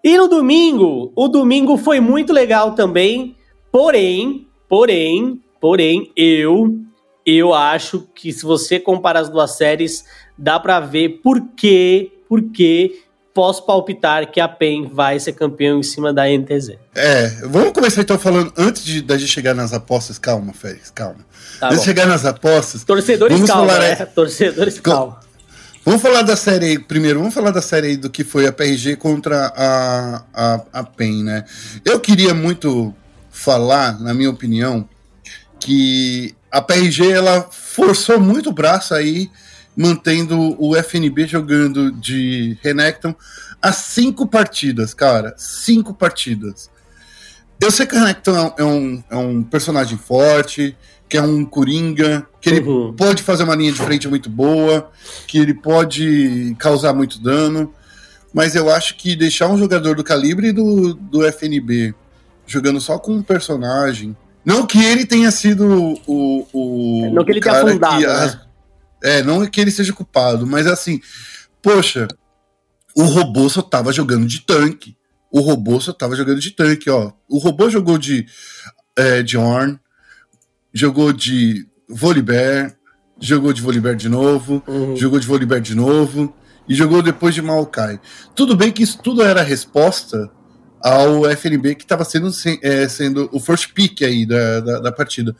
E 0.06 0.20
no 0.20 0.28
domingo, 0.28 1.12
o 1.16 1.28
domingo 1.28 1.78
foi 1.78 2.00
muito 2.00 2.32
legal 2.32 2.74
também, 2.74 3.36
porém, 3.72 4.48
porém, 4.70 5.42
porém, 5.60 6.12
eu 6.16 6.80
eu 7.26 7.56
acho 7.56 8.08
que 8.14 8.32
se 8.32 8.44
você 8.44 8.80
comparar 8.80 9.22
as 9.22 9.30
duas 9.30 9.58
séries, 9.58 10.06
dá 10.38 10.60
para 10.60 10.80
ver 10.80 11.22
por 11.24 11.42
que, 11.58 12.12
por 12.30 12.40
que 12.52 13.02
posso 13.34 13.66
palpitar 13.66 14.30
que 14.32 14.40
a 14.40 14.48
PEN 14.48 14.88
vai 14.94 15.20
ser 15.20 15.34
campeão 15.34 15.80
em 15.80 15.84
cima 15.84 16.14
da 16.14 16.26
NTZ. 16.30 16.78
É, 16.94 17.28
vamos 17.48 17.72
começar 17.72 18.02
então 18.02 18.20
falando, 18.20 18.54
antes 18.56 18.86
de, 18.86 19.02
de 19.02 19.28
chegar 19.28 19.56
nas 19.56 19.74
apostas, 19.74 20.20
calma, 20.20 20.54
Félix, 20.54 20.92
calma. 20.92 21.26
Tá 21.60 21.66
antes 21.66 21.80
de 21.80 21.86
chegar 21.86 22.06
nas 22.06 22.24
apostas... 22.26 22.84
Torcedores 22.84 23.44
calma, 23.44 23.74
falar, 23.74 23.80
né? 23.80 24.06
Torcedores 24.06 24.80
calma. 24.80 25.20
Vamos 25.86 26.02
falar 26.02 26.24
da 26.24 26.36
série 26.36 26.66
aí, 26.66 26.80
primeiro, 26.80 27.20
vamos 27.20 27.36
falar 27.36 27.52
da 27.52 27.62
série 27.62 27.90
aí 27.90 27.96
do 27.96 28.10
que 28.10 28.24
foi 28.24 28.48
a 28.48 28.52
PRG 28.52 28.96
contra 28.96 29.54
a, 29.56 30.24
a, 30.34 30.62
a 30.74 30.84
PEN, 30.84 31.24
né? 31.24 31.46
Eu 31.86 32.00
queria 32.00 32.34
muito 32.34 32.92
falar, 33.30 34.00
na 34.00 34.12
minha 34.12 34.32
opinião, 34.32 34.90
que 35.60 36.36
a 36.52 36.60
PRG 36.60 37.12
ela 37.12 37.48
forçou 37.52 38.20
muito 38.20 38.50
o 38.50 38.52
braço 38.52 38.96
aí, 38.96 39.30
mantendo 39.78 40.56
o 40.60 40.76
FNB 40.76 41.28
jogando 41.28 41.92
de 41.92 42.58
Renekton 42.64 43.14
a 43.62 43.72
cinco 43.72 44.26
partidas, 44.26 44.92
cara. 44.92 45.36
Cinco 45.38 45.94
partidas. 45.94 46.68
eu 47.62 47.70
sei 47.70 47.86
que 47.86 47.96
o 47.96 48.00
Renekton 48.00 48.56
é 48.58 48.64
um, 48.64 49.04
é 49.08 49.16
um 49.16 49.44
personagem 49.44 50.00
forte, 50.00 50.76
que 51.08 51.18
é 51.18 51.22
um 51.22 51.46
coringa, 51.46 52.28
que 52.42 52.50
ele 52.50 52.62
uhum. 52.62 52.94
pode 52.94 53.22
fazer 53.24 53.44
uma 53.44 53.56
linha 53.56 53.72
de 53.72 53.80
frente 53.80 54.08
muito 54.08 54.30
boa, 54.30 54.90
que 55.28 55.38
ele 55.38 55.54
pode 55.54 56.56
causar 56.58 56.94
muito 56.94 57.22
dano, 57.22 57.74
mas 58.34 58.56
eu 58.56 58.70
acho 58.70 58.96
que 58.98 59.16
deixar 59.16 59.48
um 59.48 59.58
jogador 59.58 59.96
do 59.96 60.04
calibre 60.04 60.52
do, 60.52 60.94
do 60.94 61.26
FNB 61.26 61.94
jogando 62.48 62.80
só 62.82 62.98
com 63.00 63.14
um 63.14 63.24
personagem. 63.24 64.16
Não 64.44 64.66
que 64.66 64.84
ele 64.84 65.06
tenha 65.06 65.32
sido 65.32 66.00
o. 66.06 66.48
o 66.54 67.12
não 67.12 67.26
que 67.26 67.32
ele 67.32 67.42
tenha 67.42 67.62
fundado. 67.62 67.98
Que, 67.98 68.08
né? 68.08 68.42
É, 69.04 69.24
não 69.24 69.46
que 69.46 69.60
ele 69.60 69.72
seja 69.72 69.94
culpado, 69.94 70.46
mas 70.46 70.68
assim, 70.68 71.00
poxa, 71.62 72.08
o 72.96 73.04
robô 73.04 73.50
só 73.50 73.62
tava 73.62 73.92
jogando 73.92 74.26
de 74.26 74.42
tanque. 74.42 74.96
O 75.32 75.42
robô 75.42 75.80
só 75.82 75.92
tava 75.92 76.16
jogando 76.16 76.40
de 76.40 76.52
tanque, 76.52 76.90
ó. 76.90 77.12
O 77.28 77.38
robô 77.38 77.70
jogou 77.70 77.98
de, 77.98 78.26
é, 78.96 79.22
de 79.22 79.38
Orn, 79.38 79.78
jogou 80.76 81.14
de 81.14 81.66
Volibear, 81.88 82.76
jogou 83.18 83.54
de 83.54 83.62
Volibear 83.62 83.96
de 83.96 84.10
novo, 84.10 84.62
uhum. 84.68 84.98
jogou 84.98 85.18
de 85.18 85.26
Volibear 85.26 85.62
de 85.62 85.74
novo 85.74 86.36
e 86.68 86.76
jogou 86.76 87.02
depois 87.02 87.34
de 87.34 87.42
Maokai. 87.42 87.98
Tudo 88.36 88.58
bem 88.58 88.74
que 88.74 88.84
isso 88.84 89.00
tudo 89.02 89.24
era 89.24 89.42
resposta 89.42 90.30
ao 90.82 91.26
FNB 91.32 91.76
que 91.76 91.84
estava 91.84 92.04
sendo, 92.04 92.30
é, 92.62 92.90
sendo 92.90 93.30
o 93.32 93.40
first 93.40 93.72
pick 93.74 94.02
aí 94.02 94.26
da, 94.26 94.60
da, 94.60 94.80
da 94.82 94.92
partida. 94.92 95.34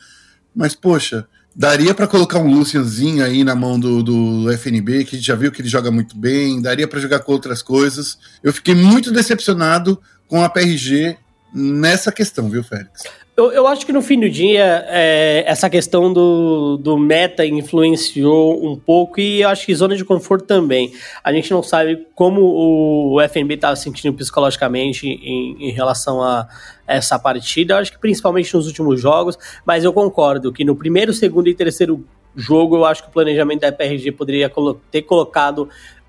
Mas, 0.56 0.74
poxa, 0.74 1.28
daria 1.54 1.94
para 1.94 2.08
colocar 2.08 2.40
um 2.40 2.50
Lucianzinho 2.50 3.22
aí 3.22 3.44
na 3.44 3.56
mão 3.56 3.78
do, 3.78 4.02
do 4.02 4.52
FNB, 4.54 5.04
que 5.04 5.18
a 5.18 5.20
gente 5.20 5.28
já 5.28 5.36
viu 5.36 5.52
que 5.52 5.62
ele 5.62 5.68
joga 5.68 5.92
muito 5.92 6.18
bem, 6.18 6.62
daria 6.62 6.88
para 6.88 7.02
jogar 7.02 7.20
com 7.20 7.34
outras 7.34 7.62
coisas. 7.62 8.18
Eu 8.42 8.54
fiquei 8.54 8.74
muito 8.74 9.12
decepcionado 9.12 10.02
com 10.30 10.42
a 10.42 10.48
PRG 10.48 11.18
nessa 11.54 12.10
questão, 12.10 12.50
viu, 12.50 12.64
Félix? 12.64 13.04
Eu, 13.38 13.52
eu 13.52 13.68
acho 13.68 13.86
que 13.86 13.92
no 13.92 14.02
fim 14.02 14.18
do 14.18 14.30
dia, 14.30 14.86
é, 14.88 15.44
essa 15.46 15.70
questão 15.70 16.14
do, 16.14 16.78
do 16.78 16.98
meta 16.98 17.46
influenciou 17.46 18.66
um 18.66 18.78
pouco 18.78 19.20
e 19.20 19.42
eu 19.42 19.50
acho 19.50 19.66
que 19.66 19.76
zona 19.76 19.94
de 19.94 20.06
conforto 20.06 20.46
também. 20.46 20.94
A 21.22 21.34
gente 21.34 21.52
não 21.52 21.62
sabe 21.62 22.08
como 22.16 22.40
o, 22.42 23.16
o 23.16 23.22
FNB 23.22 23.56
estava 23.56 23.76
se 23.76 23.84
sentindo 23.84 24.16
psicologicamente 24.16 25.06
em, 25.06 25.68
em 25.68 25.72
relação 25.72 26.24
a 26.24 26.48
essa 26.88 27.20
partida. 27.20 27.74
Eu 27.74 27.80
acho 27.80 27.92
que 27.92 28.00
principalmente 28.00 28.56
nos 28.56 28.68
últimos 28.68 29.02
jogos, 29.02 29.38
mas 29.66 29.84
eu 29.84 29.92
concordo 29.92 30.54
que 30.54 30.64
no 30.64 30.74
primeiro, 30.74 31.14
segundo 31.14 31.50
e 31.50 31.54
terceiro 31.54 32.06
jogo, 32.38 32.78
eu 32.78 32.86
acho 32.86 33.04
que 33.04 33.10
o 33.10 33.12
planejamento 33.12 33.62
da 33.62 33.72
PRG 33.72 34.14
poderia 34.14 34.50
ter 34.90 35.02
colocado 35.02 35.68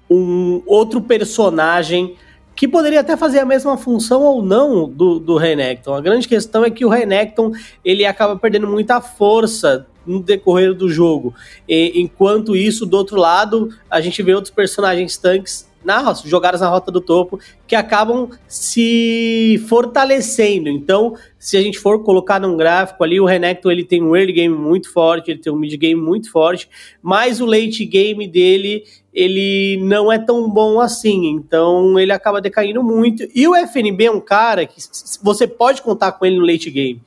um 0.08 0.62
outro 0.64 1.00
personagem 1.00 2.14
que 2.56 2.66
poderia 2.66 3.00
até 3.00 3.16
fazer 3.16 3.38
a 3.38 3.44
mesma 3.44 3.76
função 3.76 4.22
ou 4.22 4.42
não 4.42 4.88
do, 4.88 5.20
do 5.20 5.36
Renekton. 5.36 5.94
A 5.94 6.00
grande 6.00 6.26
questão 6.26 6.64
é 6.64 6.70
que 6.70 6.86
o 6.86 6.88
Renekton 6.88 7.52
ele 7.84 8.06
acaba 8.06 8.34
perdendo 8.34 8.66
muita 8.66 8.98
força 9.00 9.86
no 10.06 10.22
decorrer 10.22 10.72
do 10.72 10.88
jogo. 10.88 11.34
E, 11.68 12.00
enquanto 12.00 12.56
isso, 12.56 12.86
do 12.86 12.96
outro 12.96 13.16
lado, 13.16 13.68
a 13.90 14.00
gente 14.00 14.22
vê 14.22 14.34
outros 14.34 14.54
personagens 14.54 15.18
tanques 15.18 15.68
na, 15.84 16.12
jogadas 16.24 16.60
na 16.60 16.68
rota 16.68 16.90
do 16.90 17.00
topo 17.00 17.38
que 17.66 17.76
acabam 17.76 18.30
se 18.48 19.62
fortalecendo. 19.68 20.68
Então, 20.68 21.14
se 21.38 21.56
a 21.56 21.62
gente 21.62 21.78
for 21.78 22.02
colocar 22.02 22.40
num 22.40 22.56
gráfico 22.56 23.04
ali, 23.04 23.20
o 23.20 23.24
Renekton 23.24 23.70
ele 23.70 23.84
tem 23.84 24.02
um 24.02 24.16
early 24.16 24.32
game 24.32 24.54
muito 24.54 24.92
forte, 24.92 25.30
ele 25.30 25.38
tem 25.38 25.52
um 25.52 25.56
mid 25.56 25.76
game 25.76 26.00
muito 26.00 26.30
forte, 26.30 26.68
mas 27.00 27.40
o 27.40 27.46
late 27.46 27.84
game 27.84 28.26
dele 28.26 28.82
ele 29.16 29.78
não 29.82 30.12
é 30.12 30.18
tão 30.18 30.46
bom 30.50 30.78
assim, 30.78 31.28
então 31.28 31.98
ele 31.98 32.12
acaba 32.12 32.38
decaindo 32.38 32.82
muito. 32.82 33.26
E 33.34 33.48
o 33.48 33.56
FNB 33.56 34.04
é 34.04 34.10
um 34.10 34.20
cara 34.20 34.66
que 34.66 34.76
você 35.22 35.46
pode 35.46 35.80
contar 35.80 36.12
com 36.12 36.26
ele 36.26 36.36
no 36.36 36.44
late 36.44 36.70
game. 36.70 37.00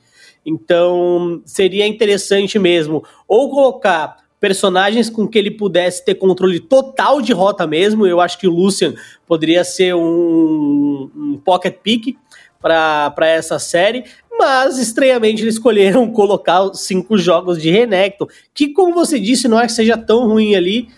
Então 0.44 1.40
seria 1.44 1.86
interessante 1.86 2.58
mesmo 2.58 3.04
ou 3.28 3.48
colocar 3.48 4.16
personagens 4.40 5.08
com 5.08 5.28
que 5.28 5.38
ele 5.38 5.52
pudesse 5.52 6.04
ter 6.04 6.16
controle 6.16 6.58
total 6.58 7.22
de 7.22 7.32
rota 7.32 7.64
mesmo. 7.64 8.04
Eu 8.04 8.20
acho 8.20 8.40
que 8.40 8.48
o 8.48 8.52
Lucian 8.52 8.94
poderia 9.24 9.62
ser 9.62 9.94
um, 9.94 11.08
um 11.14 11.40
pocket 11.44 11.76
pick 11.80 12.16
para 12.60 13.14
essa 13.20 13.60
série, 13.60 14.04
mas 14.36 14.78
estranhamente 14.78 15.42
eles 15.42 15.54
escolheram 15.54 16.10
colocar 16.12 16.74
cinco 16.74 17.16
jogos 17.16 17.62
de 17.62 17.70
Renekton, 17.70 18.26
que 18.52 18.70
como 18.70 18.94
você 18.94 19.20
disse, 19.20 19.46
não 19.46 19.60
é 19.60 19.66
que 19.66 19.72
seja 19.72 19.96
tão 19.96 20.26
ruim 20.26 20.56
ali, 20.56 20.88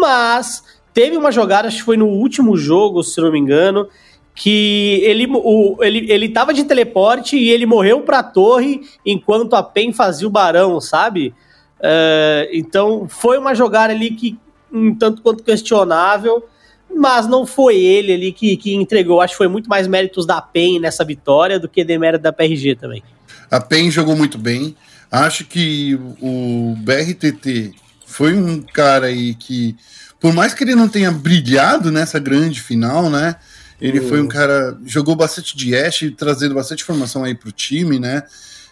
mas 0.00 0.62
teve 0.92 1.16
uma 1.16 1.32
jogada, 1.32 1.68
acho 1.68 1.78
que 1.78 1.82
foi 1.84 1.96
no 1.96 2.06
último 2.06 2.56
jogo, 2.56 3.02
se 3.02 3.20
não 3.20 3.32
me 3.32 3.38
engano, 3.38 3.88
que 4.34 5.00
ele, 5.02 5.26
o, 5.30 5.76
ele, 5.82 6.10
ele 6.10 6.28
tava 6.28 6.52
de 6.52 6.64
teleporte 6.64 7.36
e 7.36 7.50
ele 7.50 7.64
morreu 7.64 8.02
pra 8.02 8.22
torre 8.22 8.82
enquanto 9.04 9.56
a 9.56 9.62
PEN 9.62 9.92
fazia 9.92 10.28
o 10.28 10.30
barão, 10.30 10.80
sabe? 10.80 11.34
Uh, 11.78 12.48
então 12.52 13.06
foi 13.08 13.38
uma 13.38 13.54
jogada 13.54 13.92
ali 13.92 14.10
que 14.10 14.38
um 14.72 14.94
tanto 14.94 15.22
quanto 15.22 15.42
questionável, 15.42 16.44
mas 16.94 17.26
não 17.26 17.46
foi 17.46 17.76
ele 17.76 18.12
ali 18.12 18.32
que, 18.32 18.56
que 18.56 18.74
entregou. 18.74 19.20
Acho 19.20 19.34
que 19.34 19.38
foi 19.38 19.48
muito 19.48 19.68
mais 19.68 19.86
méritos 19.86 20.26
da 20.26 20.40
PEN 20.40 20.80
nessa 20.80 21.04
vitória 21.04 21.58
do 21.58 21.68
que 21.68 21.82
demérito 21.82 22.22
da 22.22 22.32
PRG 22.32 22.76
também. 22.76 23.02
A 23.50 23.60
PEN 23.60 23.90
jogou 23.90 24.16
muito 24.16 24.36
bem. 24.36 24.76
Acho 25.10 25.44
que 25.44 25.98
o 26.20 26.74
BRTT 26.78 27.74
foi 28.16 28.34
um 28.34 28.62
cara 28.62 29.08
aí 29.08 29.34
que, 29.34 29.76
por 30.18 30.32
mais 30.32 30.54
que 30.54 30.64
ele 30.64 30.74
não 30.74 30.88
tenha 30.88 31.10
brilhado 31.10 31.92
nessa 31.92 32.18
grande 32.18 32.62
final, 32.62 33.10
né? 33.10 33.36
Ele 33.78 34.00
uhum. 34.00 34.08
foi 34.08 34.22
um 34.22 34.26
cara 34.26 34.74
jogou 34.86 35.14
bastante 35.14 35.54
de 35.54 35.76
Ash, 35.76 36.02
trazendo 36.16 36.54
bastante 36.54 36.82
informação 36.82 37.24
aí 37.24 37.34
pro 37.34 37.52
time, 37.52 37.98
né? 37.98 38.22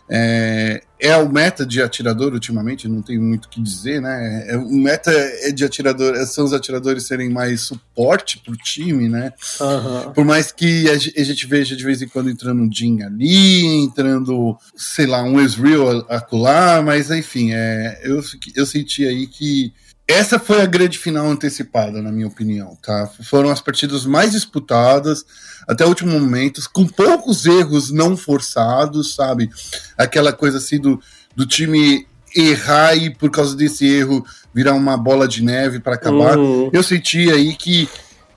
É, 0.09 0.83
é 1.01 1.17
o 1.17 1.31
meta 1.31 1.65
de 1.65 1.83
atirador 1.83 2.33
ultimamente, 2.33 2.89
não 2.89 3.01
tem 3.01 3.19
muito 3.19 3.47
o 3.47 3.49
que 3.49 3.61
dizer, 3.61 4.01
né? 4.01 4.45
É, 4.49 4.57
o 4.57 4.71
meta 4.71 5.11
é 5.11 5.51
de 5.51 5.65
atirador, 5.65 6.15
são 6.27 6.45
os 6.45 6.53
atiradores 6.53 7.07
serem 7.07 7.31
mais 7.31 7.63
suporte 7.63 8.39
pro 8.39 8.57
time, 8.57 9.09
né? 9.09 9.33
Uhum. 9.61 10.13
Por 10.13 10.25
mais 10.25 10.53
que 10.53 10.89
a, 10.91 10.97
gente 10.97 11.47
veja 11.47 11.75
de 11.75 11.85
vez 11.85 12.03
em 12.03 12.09
quando 12.09 12.31
entrando 12.31 12.63
um 12.63 12.71
Jin 12.71 13.03
ali, 13.03 13.67
entrando, 13.85 14.57
sei 14.77 15.07
lá, 15.07 15.23
um 15.23 15.41
Ezreal 15.41 16.07
acolá, 16.09 16.83
mas 16.83 17.11
enfim, 17.11 17.53
é, 17.53 18.01
eu, 18.03 18.23
eu 18.55 18.67
senti 18.67 19.07
aí 19.07 19.27
que 19.27 19.73
essa 20.07 20.39
foi 20.39 20.61
a 20.61 20.67
grande 20.67 20.99
final 20.99 21.27
antecipada, 21.27 22.03
na 22.03 22.13
minha 22.13 22.27
opinião, 22.27 22.77
tá? 22.83 23.11
Foram 23.25 23.51
as 23.51 23.61
partidas 23.61 24.05
mais 24.05 24.33
disputadas 24.33 25.25
até 25.67 25.85
o 25.85 25.89
último 25.89 26.19
momento, 26.19 26.61
com 26.73 26.87
poucos 26.87 27.47
erros 27.47 27.91
não 27.91 28.15
forçados, 28.15 29.15
sabe? 29.15 29.49
Aquela 29.97 30.31
coisa 30.31 30.59
assim 30.59 30.79
do, 30.79 31.01
do 31.35 31.47
time 31.47 32.07
errar 32.37 32.95
e 32.95 33.09
por 33.15 33.31
causa 33.31 33.57
desse 33.57 33.87
erro 33.87 34.25
virar 34.53 34.75
uma 34.75 34.97
bola 34.97 35.27
de 35.27 35.43
neve 35.43 35.81
para 35.81 35.95
acabar. 35.95 36.37
Uhum. 36.37 36.69
Eu 36.71 36.83
senti 36.83 37.31
aí 37.31 37.55
que 37.55 37.89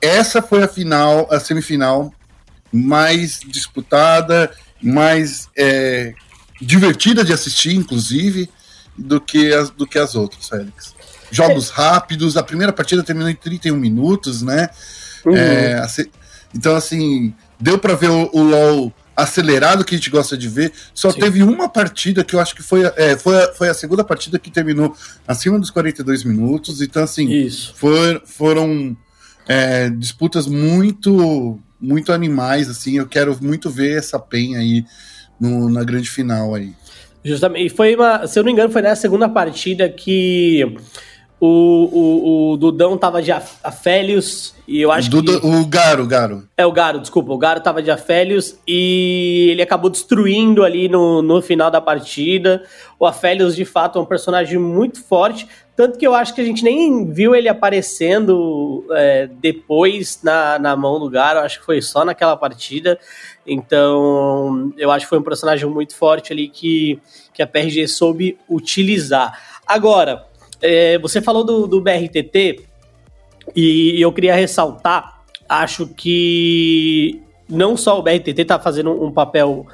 essa 0.01 0.41
foi 0.41 0.63
a 0.63 0.67
final, 0.69 1.27
a 1.30 1.39
semifinal 1.39 2.13
mais 2.71 3.41
disputada, 3.45 4.51
mais 4.82 5.49
é, 5.58 6.13
divertida 6.62 7.25
de 7.25 7.34
assistir, 7.34 7.75
inclusive, 7.75 8.49
do 8.97 9.19
que 9.19 9.53
as, 9.53 9.69
do 9.69 9.86
que 9.86 9.99
as 9.99 10.15
outras, 10.15 10.47
Félix 10.47 10.96
jogos 11.32 11.70
rápidos. 11.70 12.38
A 12.38 12.44
primeira 12.44 12.74
partida 12.74 13.04
terminou 13.04 13.30
em 13.30 13.36
31 13.36 13.76
minutos, 13.76 14.42
né? 14.42 14.70
Uhum. 15.26 15.36
É, 15.36 15.86
então, 16.54 16.76
assim, 16.76 17.34
deu 17.60 17.78
para 17.78 17.96
ver 17.96 18.10
o, 18.10 18.30
o, 18.34 18.42
LoL 18.42 18.94
acelerado 19.16 19.84
que 19.84 19.96
a 19.96 19.98
gente 19.98 20.10
gosta 20.10 20.38
de 20.38 20.48
ver. 20.48 20.72
Só 20.94 21.12
Sim. 21.12 21.20
teve 21.20 21.44
uma 21.44 21.68
partida 21.68 22.24
que 22.24 22.36
eu 22.36 22.40
acho 22.40 22.56
que 22.56 22.63
foi, 22.63 22.84
é, 22.96 23.18
foi, 23.18 23.44
a, 23.44 23.54
foi 23.54 23.70
a 23.70 23.74
segunda 23.74 24.04
partida 24.04 24.40
que 24.40 24.52
terminou 24.52 24.96
acima 25.28 25.60
dos 25.60 25.70
42 25.70 26.24
minutos. 26.24 26.82
Então, 26.82 27.04
assim, 27.04 27.30
Isso. 27.30 27.74
For, 27.76 28.22
foram 28.26 28.96
é, 29.48 29.90
disputas 29.90 30.48
muito 30.48 31.60
muito 31.80 32.12
animais, 32.12 32.70
assim. 32.70 32.98
Eu 32.98 33.08
quero 33.08 33.38
muito 33.42 33.70
ver 33.70 33.98
essa 33.98 34.20
penha 34.20 34.60
aí 34.60 34.84
no, 35.40 35.70
na 35.70 35.84
grande 35.84 36.10
final 36.10 36.56
aí. 36.56 36.74
Justamente. 37.24 37.66
E 37.66 37.70
foi 37.70 37.96
uma, 37.96 38.26
se 38.28 38.38
eu 38.38 38.44
não 38.44 38.48
me 38.48 38.54
engano, 38.54 38.72
foi 38.72 38.82
na 38.82 38.96
segunda 38.96 39.30
partida 39.30 39.90
que 39.90 40.76
o, 41.39 41.47
o, 41.47 42.52
o 42.54 42.58
Dudão 42.58 42.97
tava 42.97 43.21
de 43.21 43.32
Afélios 43.32 44.56
e 44.67 44.82
eu 44.82 44.91
acho 44.91 45.10
que... 45.10 45.15
O 45.17 45.65
Garo, 45.65 46.04
o 46.04 46.08
Garo. 46.08 46.47
É, 46.58 46.65
o 46.65 46.71
Garo, 46.71 47.00
desculpa. 47.00 47.32
O 47.32 47.38
Garo 47.38 47.62
tava 47.62 47.82
de 47.82 47.91
Afélios 47.91 48.58
e 48.67 49.50
ele 49.52 49.62
acabou 49.62 49.89
destruindo 49.89 50.63
ali 50.63 50.89
no, 50.89 51.21
no 51.21 51.41
final 51.41 51.69
da 51.71 51.80
partida. 51.80 52.63
O 53.00 53.06
Afélios, 53.06 53.56
de 53.56 53.63
fato, 53.63 53.97
é 53.97 54.02
um 54.02 54.06
personagem 54.06 54.58
muito 54.58 55.02
forte. 55.02 55.47
Tanto 55.76 55.97
que 55.97 56.06
eu 56.06 56.15
acho 56.15 56.34
que 56.34 56.41
a 56.41 56.43
gente 56.43 56.63
nem 56.63 57.10
viu 57.10 57.36
ele 57.36 57.47
aparecendo 57.47 58.84
é, 58.91 59.30
depois 59.39 60.19
na, 60.23 60.58
na 60.58 60.76
mão 60.76 61.00
do 61.00 61.10
Garo. 61.10 61.39
Acho 61.39 61.60
que 61.60 61.65
foi 61.65 61.82
só 61.82 62.04
naquela 62.04 62.36
partida. 62.36 63.00
Então, 63.45 64.73
eu 64.76 64.91
acho 64.91 65.06
que 65.06 65.10
foi 65.10 65.19
um 65.19 65.23
personagem 65.23 65.69
muito 65.69 65.95
forte 65.95 66.34
ali 66.34 66.50
que, 66.50 67.00
que 67.32 67.41
a 67.41 67.47
PRG 67.47 67.88
soube 67.88 68.38
utilizar. 68.50 69.39
Agora, 69.65 70.26
é, 70.62 70.98
você 71.00 71.22
falou 71.22 71.43
do, 71.43 71.67
do 71.67 71.82
BRTT 71.82 72.63
e 73.56 74.02
eu 74.02 74.12
queria 74.12 74.36
ressaltar, 74.36 75.22
acho 75.48 75.88
que 75.88 77.22
não 77.50 77.78
só 77.78 78.00
o 78.00 78.02
BRTT 78.02 78.41
está 78.41 78.60
fazendo 78.60 78.91
um 79.04 79.12
papel 79.12 79.65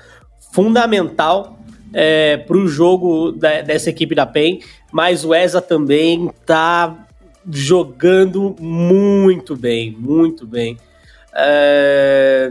fundamental 0.52 1.58
é, 1.94 2.38
para 2.38 2.58
o 2.58 2.68
jogo 2.68 3.32
da, 3.32 3.62
dessa 3.62 3.90
equipe 3.90 4.14
da 4.14 4.26
PEN, 4.26 4.60
mas 4.92 5.26
o 5.26 5.34
ESA 5.34 5.62
também 5.62 6.30
tá 6.46 7.08
jogando 7.50 8.56
muito 8.60 9.56
bem, 9.56 9.96
muito 9.98 10.46
bem. 10.46 10.78
É, 11.36 12.48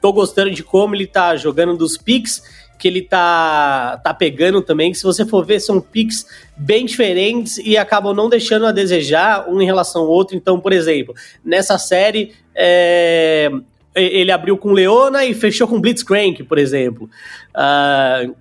tô 0.00 0.12
gostando 0.12 0.50
de 0.50 0.62
como 0.62 0.94
ele 0.94 1.06
tá 1.06 1.36
jogando 1.36 1.76
dos 1.76 1.96
picks 1.96 2.42
que 2.78 2.88
ele 2.88 3.02
tá, 3.02 4.00
tá 4.02 4.12
pegando 4.12 4.60
também, 4.62 4.92
que 4.92 4.98
se 4.98 5.04
você 5.04 5.24
for 5.24 5.44
ver, 5.44 5.60
são 5.60 5.80
picks 5.80 6.26
bem 6.56 6.84
diferentes 6.84 7.58
e 7.58 7.76
acabam 7.76 8.14
não 8.14 8.28
deixando 8.28 8.66
a 8.66 8.72
desejar 8.72 9.48
um 9.48 9.60
em 9.60 9.66
relação 9.66 10.02
ao 10.02 10.08
outro. 10.08 10.36
Então, 10.36 10.60
por 10.60 10.72
exemplo, 10.72 11.14
nessa 11.44 11.78
série, 11.78 12.34
é, 12.54 13.50
ele 13.94 14.30
abriu 14.30 14.56
com 14.58 14.72
Leona 14.72 15.24
e 15.24 15.34
fechou 15.34 15.66
com 15.66 15.80
Blitzcrank, 15.80 16.42
por 16.44 16.58
exemplo. 16.58 17.08
Uh, 17.54 18.34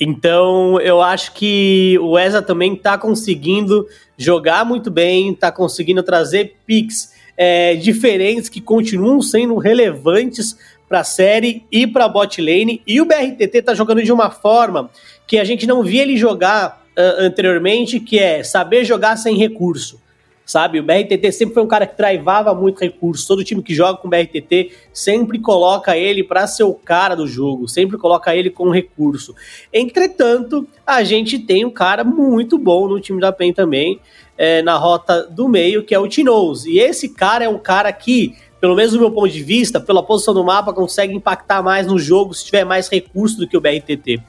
então, 0.00 0.80
eu 0.80 1.00
acho 1.00 1.32
que 1.32 1.98
o 2.00 2.18
ESA 2.18 2.42
também 2.42 2.74
está 2.74 2.96
conseguindo 2.98 3.86
jogar 4.16 4.64
muito 4.64 4.90
bem, 4.90 5.30
está 5.30 5.50
conseguindo 5.52 6.02
trazer 6.02 6.56
picks 6.66 7.12
é, 7.36 7.74
diferentes 7.76 8.48
que 8.48 8.60
continuam 8.60 9.20
sendo 9.22 9.56
relevantes 9.56 10.56
para 10.92 11.00
a 11.00 11.04
série 11.04 11.64
e 11.72 11.86
para 11.86 12.04
a 12.04 12.08
bot 12.08 12.38
lane. 12.38 12.82
E 12.86 13.00
o 13.00 13.06
BRTT 13.06 13.56
está 13.56 13.72
jogando 13.72 14.02
de 14.02 14.12
uma 14.12 14.30
forma 14.30 14.90
que 15.26 15.38
a 15.38 15.44
gente 15.44 15.66
não 15.66 15.82
via 15.82 16.02
ele 16.02 16.18
jogar 16.18 16.84
uh, 16.90 17.22
anteriormente, 17.22 17.98
que 17.98 18.18
é 18.18 18.44
saber 18.44 18.84
jogar 18.84 19.16
sem 19.16 19.38
recurso 19.38 20.02
sabe? 20.44 20.80
O 20.80 20.82
BRTT 20.82 21.32
sempre 21.32 21.54
foi 21.54 21.62
um 21.62 21.68
cara 21.68 21.86
que 21.86 21.96
traivava 21.96 22.52
muito 22.52 22.80
recurso. 22.80 23.26
Todo 23.26 23.44
time 23.44 23.62
que 23.62 23.74
joga 23.74 23.96
com 23.96 24.06
o 24.06 24.10
BRTT 24.10 24.72
sempre 24.92 25.38
coloca 25.38 25.96
ele 25.96 26.22
para 26.22 26.46
ser 26.46 26.64
o 26.64 26.74
cara 26.74 27.14
do 27.14 27.26
jogo, 27.26 27.68
sempre 27.68 27.96
coloca 27.96 28.34
ele 28.36 28.50
com 28.50 28.68
recurso. 28.68 29.34
Entretanto, 29.72 30.66
a 30.86 31.02
gente 31.04 31.38
tem 31.38 31.64
um 31.64 31.70
cara 31.70 32.04
muito 32.04 32.58
bom 32.58 32.86
no 32.86 33.00
time 33.00 33.18
da 33.18 33.32
PEN 33.32 33.54
também, 33.54 33.98
é, 34.36 34.60
na 34.60 34.76
rota 34.76 35.22
do 35.22 35.48
meio, 35.48 35.84
que 35.84 35.94
é 35.94 35.98
o 35.98 36.08
Tinoz. 36.08 36.66
E 36.66 36.78
esse 36.78 37.08
cara 37.08 37.44
é 37.44 37.48
um 37.48 37.58
cara 37.58 37.90
que 37.90 38.36
pelo 38.62 38.76
menos 38.76 38.92
do 38.92 39.00
meu 39.00 39.10
ponto 39.10 39.28
de 39.28 39.42
vista, 39.42 39.80
pela 39.80 40.04
posição 40.04 40.32
do 40.32 40.44
mapa, 40.44 40.72
consegue 40.72 41.12
impactar 41.12 41.64
mais 41.64 41.84
no 41.84 41.98
jogo 41.98 42.32
se 42.32 42.44
tiver 42.44 42.64
mais 42.64 42.86
recurso 42.86 43.36
do 43.36 43.48
que 43.48 43.56
o 43.56 43.60
BRTT. 43.60 44.22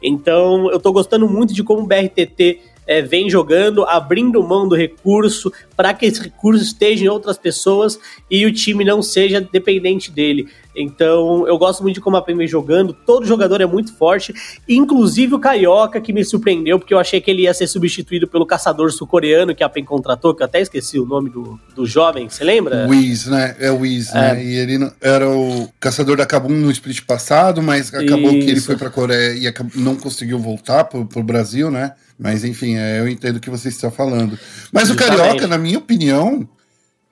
Então, 0.00 0.70
eu 0.70 0.78
tô 0.78 0.92
gostando 0.92 1.28
muito 1.28 1.52
de 1.52 1.64
como 1.64 1.82
o 1.82 1.86
BRTT 1.88 2.60
é, 2.86 3.02
vem 3.02 3.30
jogando, 3.30 3.84
abrindo 3.84 4.42
mão 4.42 4.68
do 4.68 4.74
recurso 4.74 5.52
para 5.76 5.94
que 5.94 6.06
esse 6.06 6.20
recurso 6.22 6.62
esteja 6.62 7.04
em 7.04 7.08
outras 7.08 7.38
pessoas 7.38 7.98
e 8.30 8.44
o 8.44 8.52
time 8.52 8.84
não 8.84 9.00
seja 9.00 9.40
dependente 9.40 10.10
dele. 10.10 10.48
Então, 10.74 11.46
eu 11.48 11.58
gosto 11.58 11.82
muito 11.82 11.94
de 11.94 12.00
como 12.00 12.16
a 12.16 12.22
PEN 12.22 12.36
vem 12.36 12.46
jogando. 12.46 12.92
Todo 12.92 13.26
jogador 13.26 13.60
é 13.60 13.66
muito 13.66 13.94
forte, 13.96 14.32
inclusive 14.68 15.34
o 15.34 15.38
Carioca, 15.38 16.00
que 16.00 16.12
me 16.12 16.24
surpreendeu, 16.24 16.78
porque 16.78 16.94
eu 16.94 16.98
achei 16.98 17.20
que 17.20 17.30
ele 17.30 17.42
ia 17.42 17.54
ser 17.54 17.66
substituído 17.66 18.28
pelo 18.28 18.46
caçador 18.46 18.92
sul-coreano 18.92 19.54
que 19.54 19.64
a 19.64 19.68
PEN 19.68 19.84
contratou, 19.84 20.34
que 20.34 20.42
eu 20.42 20.46
até 20.46 20.60
esqueci 20.60 20.98
o 20.98 21.06
nome 21.06 21.30
do, 21.30 21.58
do 21.74 21.86
jovem, 21.86 22.28
você 22.28 22.44
lembra? 22.44 22.86
Wiz, 22.88 23.26
né? 23.26 23.56
É 23.58 23.70
o 23.70 23.78
Wiz, 23.80 24.14
é. 24.14 24.34
né? 24.34 24.44
E 24.44 24.56
ele 24.56 24.90
era 25.00 25.28
o 25.28 25.68
caçador 25.80 26.16
da 26.16 26.26
Kabum 26.26 26.50
no 26.50 26.70
split 26.70 27.02
passado, 27.02 27.62
mas 27.62 27.92
acabou 27.92 28.30
Isso. 28.32 28.44
que 28.44 28.50
ele 28.50 28.60
foi 28.60 28.76
pra 28.76 28.90
Coreia 28.90 29.32
e 29.32 29.78
não 29.78 29.96
conseguiu 29.96 30.38
voltar 30.38 30.84
pro, 30.84 31.04
pro 31.04 31.22
Brasil, 31.22 31.70
né? 31.70 31.94
Mas 32.20 32.44
enfim, 32.44 32.76
é, 32.76 33.00
eu 33.00 33.08
entendo 33.08 33.36
o 33.36 33.40
que 33.40 33.48
você 33.48 33.70
está 33.70 33.90
falando. 33.90 34.38
Mas 34.70 34.88
Justamente. 34.88 35.14
o 35.14 35.18
Carioca, 35.18 35.46
na 35.46 35.56
minha 35.56 35.78
opinião, 35.78 36.46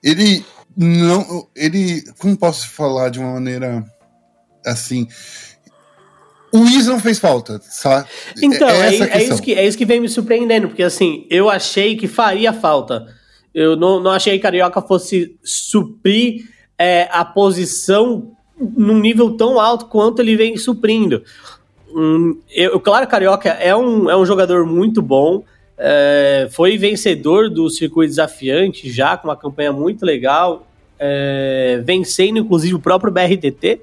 ele 0.04 0.44
não. 0.76 1.48
Ele. 1.56 2.04
Como 2.18 2.36
posso 2.36 2.68
falar 2.68 3.08
de 3.08 3.18
uma 3.18 3.32
maneira 3.32 3.82
assim? 4.66 5.08
O 6.52 6.64
Is 6.64 6.86
não 6.86 7.00
fez 7.00 7.18
falta, 7.18 7.58
sabe? 7.62 8.08
Então, 8.42 8.68
é, 8.68 8.94
é, 8.94 9.18
é, 9.18 9.24
isso 9.24 9.42
que, 9.42 9.54
é 9.54 9.66
isso 9.66 9.76
que 9.76 9.84
vem 9.84 10.00
me 10.00 10.08
surpreendendo, 10.08 10.68
porque 10.68 10.82
assim, 10.82 11.26
eu 11.30 11.48
achei 11.48 11.96
que 11.96 12.06
faria 12.06 12.52
falta. 12.52 13.06
Eu 13.54 13.76
não, 13.76 14.00
não 14.00 14.10
achei 14.10 14.34
que 14.34 14.42
Carioca 14.42 14.80
fosse 14.82 15.36
suprir 15.42 16.48
é, 16.78 17.08
a 17.10 17.24
posição 17.24 18.32
num 18.58 18.98
nível 18.98 19.36
tão 19.36 19.58
alto 19.60 19.86
quanto 19.86 20.20
ele 20.20 20.36
vem 20.36 20.56
suprindo. 20.56 21.22
Hum, 21.94 22.38
eu, 22.50 22.78
claro, 22.80 23.06
Carioca 23.06 23.48
é 23.48 23.74
um, 23.74 24.10
é 24.10 24.16
um 24.16 24.26
jogador 24.26 24.66
muito 24.66 25.00
bom. 25.00 25.42
É, 25.76 26.48
foi 26.50 26.76
vencedor 26.76 27.48
do 27.48 27.70
circuito 27.70 28.10
desafiante 28.10 28.90
já, 28.90 29.16
com 29.16 29.28
uma 29.28 29.36
campanha 29.36 29.72
muito 29.72 30.04
legal, 30.04 30.66
é, 30.98 31.80
vencendo 31.84 32.38
inclusive 32.38 32.74
o 32.74 32.80
próprio 32.80 33.12
BRTT. 33.12 33.80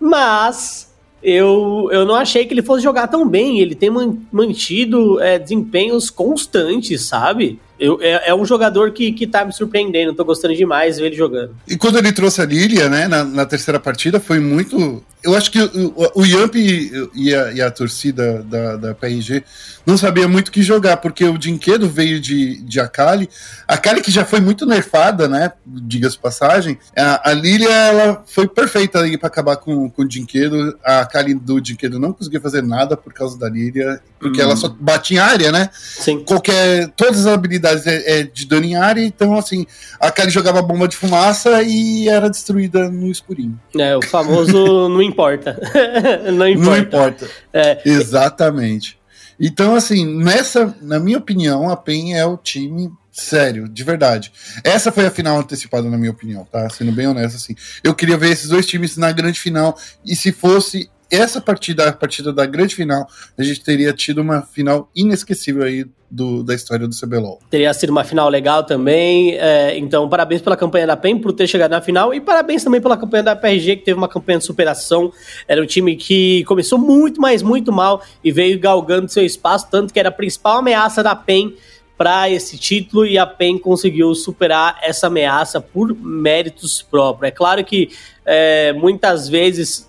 Mas 0.00 0.92
eu, 1.22 1.88
eu 1.92 2.04
não 2.04 2.14
achei 2.14 2.46
que 2.46 2.54
ele 2.54 2.62
fosse 2.62 2.82
jogar 2.82 3.08
tão 3.08 3.28
bem. 3.28 3.60
Ele 3.60 3.74
tem 3.74 3.90
mantido 4.30 5.20
é, 5.20 5.38
desempenhos 5.38 6.10
constantes, 6.10 7.02
sabe? 7.02 7.60
Eu, 7.78 7.98
é, 8.00 8.30
é, 8.30 8.34
um 8.34 8.44
jogador 8.44 8.90
que, 8.90 9.12
que 9.12 9.26
tá 9.26 9.44
me 9.44 9.52
surpreendendo, 9.52 10.14
tô 10.14 10.24
gostando 10.24 10.54
demais 10.54 10.98
ver 10.98 11.06
ele 11.06 11.16
jogando. 11.16 11.54
E 11.66 11.76
quando 11.76 11.98
ele 11.98 12.12
trouxe 12.12 12.40
a 12.40 12.44
Lilia, 12.44 12.88
né, 12.88 13.06
na, 13.06 13.24
na 13.24 13.46
terceira 13.46 13.78
partida, 13.78 14.18
foi 14.18 14.40
muito. 14.40 15.02
Eu 15.22 15.34
acho 15.34 15.50
que 15.50 15.60
o, 15.60 15.94
o 16.14 16.24
Yamp 16.24 16.54
e 16.56 17.34
a, 17.34 17.52
e 17.52 17.60
a 17.60 17.70
torcida 17.70 18.42
da, 18.42 18.76
da 18.76 18.94
PRG 18.94 19.44
não 19.88 19.96
sabia 19.96 20.28
muito 20.28 20.48
o 20.48 20.52
que 20.52 20.62
jogar, 20.62 20.98
porque 20.98 21.24
o 21.24 21.38
Dinquedo 21.38 21.88
veio 21.88 22.20
de, 22.20 22.60
de 22.62 22.78
Akali. 22.78 23.26
A 23.66 23.72
Akali 23.72 24.02
que 24.02 24.10
já 24.10 24.22
foi 24.22 24.38
muito 24.38 24.66
nerfada, 24.66 25.26
né? 25.26 25.52
Diga-se 25.64 26.18
passagem. 26.18 26.78
A, 26.94 27.30
a 27.30 27.32
Lilia, 27.32 27.70
ela 27.70 28.22
foi 28.26 28.46
perfeita 28.46 29.00
aí 29.00 29.16
para 29.16 29.28
acabar 29.28 29.56
com, 29.56 29.88
com 29.88 30.02
o 30.02 30.06
Dinquedo. 30.06 30.78
A 30.84 31.00
Akali 31.00 31.32
do 31.32 31.58
Dinquedo 31.58 31.98
não 31.98 32.12
conseguia 32.12 32.38
fazer 32.38 32.62
nada 32.62 32.98
por 32.98 33.14
causa 33.14 33.38
da 33.38 33.48
Lilia, 33.48 33.98
porque 34.20 34.40
hum. 34.40 34.44
ela 34.44 34.56
só 34.56 34.68
bate 34.68 35.14
em 35.14 35.18
área, 35.18 35.50
né? 35.50 35.70
Sim. 35.72 36.22
Qualquer. 36.22 36.88
Todas 36.88 37.20
as 37.20 37.26
habilidades 37.26 37.67
é, 37.86 38.20
é 38.20 38.22
de 38.22 38.46
dano 38.46 38.66
em 38.66 38.76
área, 38.76 39.02
então 39.02 39.36
assim, 39.36 39.66
a 40.00 40.08
Akali 40.08 40.30
jogava 40.30 40.62
bomba 40.62 40.88
de 40.88 40.96
fumaça 40.96 41.62
e 41.62 42.08
era 42.08 42.30
destruída 42.30 42.90
no 42.90 43.10
escurinho. 43.10 43.58
É, 43.76 43.96
o 43.96 44.02
famoso 44.02 44.88
não 44.88 45.02
importa. 45.02 45.58
não 46.32 46.48
importa. 46.48 46.70
Não 46.70 46.78
importa. 46.78 47.30
É. 47.52 47.80
Exatamente. 47.84 48.98
Então, 49.40 49.76
assim, 49.76 50.04
nessa, 50.04 50.74
na 50.82 50.98
minha 50.98 51.18
opinião, 51.18 51.70
a 51.70 51.76
PEN 51.76 52.14
é 52.14 52.26
o 52.26 52.36
time 52.36 52.90
sério, 53.12 53.68
de 53.68 53.84
verdade. 53.84 54.32
Essa 54.64 54.92
foi 54.92 55.06
a 55.06 55.10
final 55.10 55.38
antecipada, 55.38 55.88
na 55.88 55.98
minha 55.98 56.10
opinião, 56.10 56.44
tá? 56.44 56.68
Sendo 56.70 56.92
bem 56.92 57.06
honesto, 57.06 57.36
assim. 57.36 57.54
Eu 57.82 57.94
queria 57.94 58.16
ver 58.16 58.30
esses 58.30 58.48
dois 58.48 58.66
times 58.66 58.96
na 58.96 59.12
grande 59.12 59.40
final, 59.40 59.76
e 60.04 60.14
se 60.16 60.32
fosse 60.32 60.90
essa 61.10 61.40
partida, 61.40 61.88
a 61.88 61.92
partida 61.92 62.32
da 62.32 62.44
grande 62.44 62.74
final, 62.74 63.06
a 63.36 63.42
gente 63.42 63.62
teria 63.62 63.92
tido 63.92 64.20
uma 64.20 64.42
final 64.42 64.90
inesquecível 64.94 65.64
aí 65.64 65.86
do, 66.10 66.42
da 66.42 66.54
história 66.54 66.86
do 66.86 66.94
CBLOL. 66.94 67.40
Teria 67.50 67.72
sido 67.74 67.90
uma 67.90 68.04
final 68.04 68.28
legal 68.28 68.64
também. 68.64 69.34
É, 69.36 69.76
então, 69.78 70.08
parabéns 70.08 70.40
pela 70.40 70.56
campanha 70.56 70.86
da 70.86 70.96
PEN 70.96 71.18
por 71.18 71.32
ter 71.32 71.46
chegado 71.46 71.70
na 71.70 71.80
final 71.80 72.12
e 72.14 72.20
parabéns 72.20 72.64
também 72.64 72.80
pela 72.80 72.96
campanha 72.96 73.22
da 73.22 73.36
PRG, 73.36 73.76
que 73.76 73.84
teve 73.84 73.98
uma 73.98 74.08
campanha 74.08 74.38
de 74.38 74.44
superação. 74.44 75.12
Era 75.46 75.62
um 75.62 75.66
time 75.66 75.96
que 75.96 76.44
começou 76.44 76.78
muito, 76.78 77.20
mas 77.20 77.42
muito 77.42 77.72
mal 77.72 78.02
e 78.22 78.32
veio 78.32 78.58
galgando 78.58 79.08
seu 79.10 79.24
espaço, 79.24 79.68
tanto 79.70 79.92
que 79.92 80.00
era 80.00 80.08
a 80.08 80.12
principal 80.12 80.58
ameaça 80.58 81.02
da 81.02 81.14
PEN 81.14 81.54
para 81.96 82.30
esse 82.30 82.56
título 82.56 83.04
e 83.04 83.18
a 83.18 83.26
PEN 83.26 83.58
conseguiu 83.58 84.14
superar 84.14 84.78
essa 84.82 85.08
ameaça 85.08 85.60
por 85.60 85.94
méritos 85.94 86.80
próprios. 86.80 87.28
É 87.28 87.30
claro 87.32 87.64
que 87.64 87.90
é, 88.24 88.72
muitas 88.72 89.28
vezes 89.28 89.87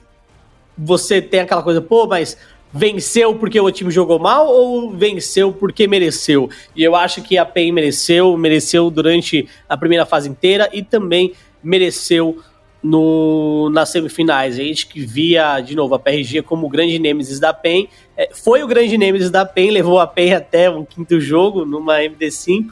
você 0.79 1.21
tem 1.21 1.41
aquela 1.41 1.61
coisa, 1.61 1.81
pô, 1.81 2.07
mas 2.07 2.37
venceu 2.71 3.35
porque 3.35 3.59
o 3.59 3.69
time 3.71 3.91
jogou 3.91 4.19
mal 4.19 4.47
ou 4.47 4.91
venceu 4.91 5.51
porque 5.51 5.87
mereceu? 5.87 6.49
E 6.75 6.83
eu 6.83 6.95
acho 6.95 7.21
que 7.21 7.37
a 7.37 7.45
PEN 7.45 7.71
mereceu, 7.71 8.37
mereceu 8.37 8.89
durante 8.89 9.47
a 9.67 9.75
primeira 9.75 10.05
fase 10.05 10.29
inteira 10.29 10.69
e 10.71 10.81
também 10.81 11.33
mereceu 11.63 12.39
no, 12.81 13.69
nas 13.71 13.89
semifinais. 13.89 14.55
A 14.55 14.63
gente 14.63 14.87
que 14.87 15.01
via, 15.01 15.59
de 15.59 15.75
novo, 15.75 15.95
a 15.95 15.99
PRG 15.99 16.41
como 16.43 16.67
o 16.67 16.69
grande 16.69 16.97
nêmesis 16.97 17.39
da 17.39 17.53
PEN, 17.53 17.89
é, 18.15 18.29
foi 18.31 18.63
o 18.63 18.67
grande 18.67 18.97
nêmesis 18.97 19.29
da 19.29 19.45
PEN, 19.45 19.71
levou 19.71 19.99
a 19.99 20.07
PEN 20.07 20.33
até 20.33 20.69
um 20.69 20.85
quinto 20.85 21.19
jogo 21.19 21.65
numa 21.65 21.97
MD5. 21.99 22.67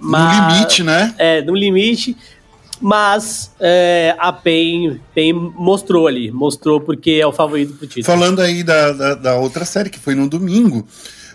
Mas, 0.00 0.40
no 0.40 0.48
limite, 0.48 0.82
né? 0.82 1.14
É, 1.18 1.42
no 1.42 1.54
limite 1.54 2.16
mas 2.80 3.50
é, 3.60 4.14
a 4.18 4.32
PEN, 4.32 5.00
PEN 5.14 5.32
mostrou 5.32 6.06
ali, 6.06 6.30
mostrou 6.30 6.80
porque 6.80 7.12
é 7.12 7.26
o 7.26 7.32
favorito 7.32 7.74
pro 7.74 7.86
título. 7.86 8.04
Falando 8.04 8.40
aí 8.40 8.62
da, 8.62 8.92
da, 8.92 9.14
da, 9.14 9.36
outra 9.36 9.64
série, 9.64 9.90
que 9.90 9.98
foi 9.98 10.14
no 10.14 10.28
domingo, 10.28 10.86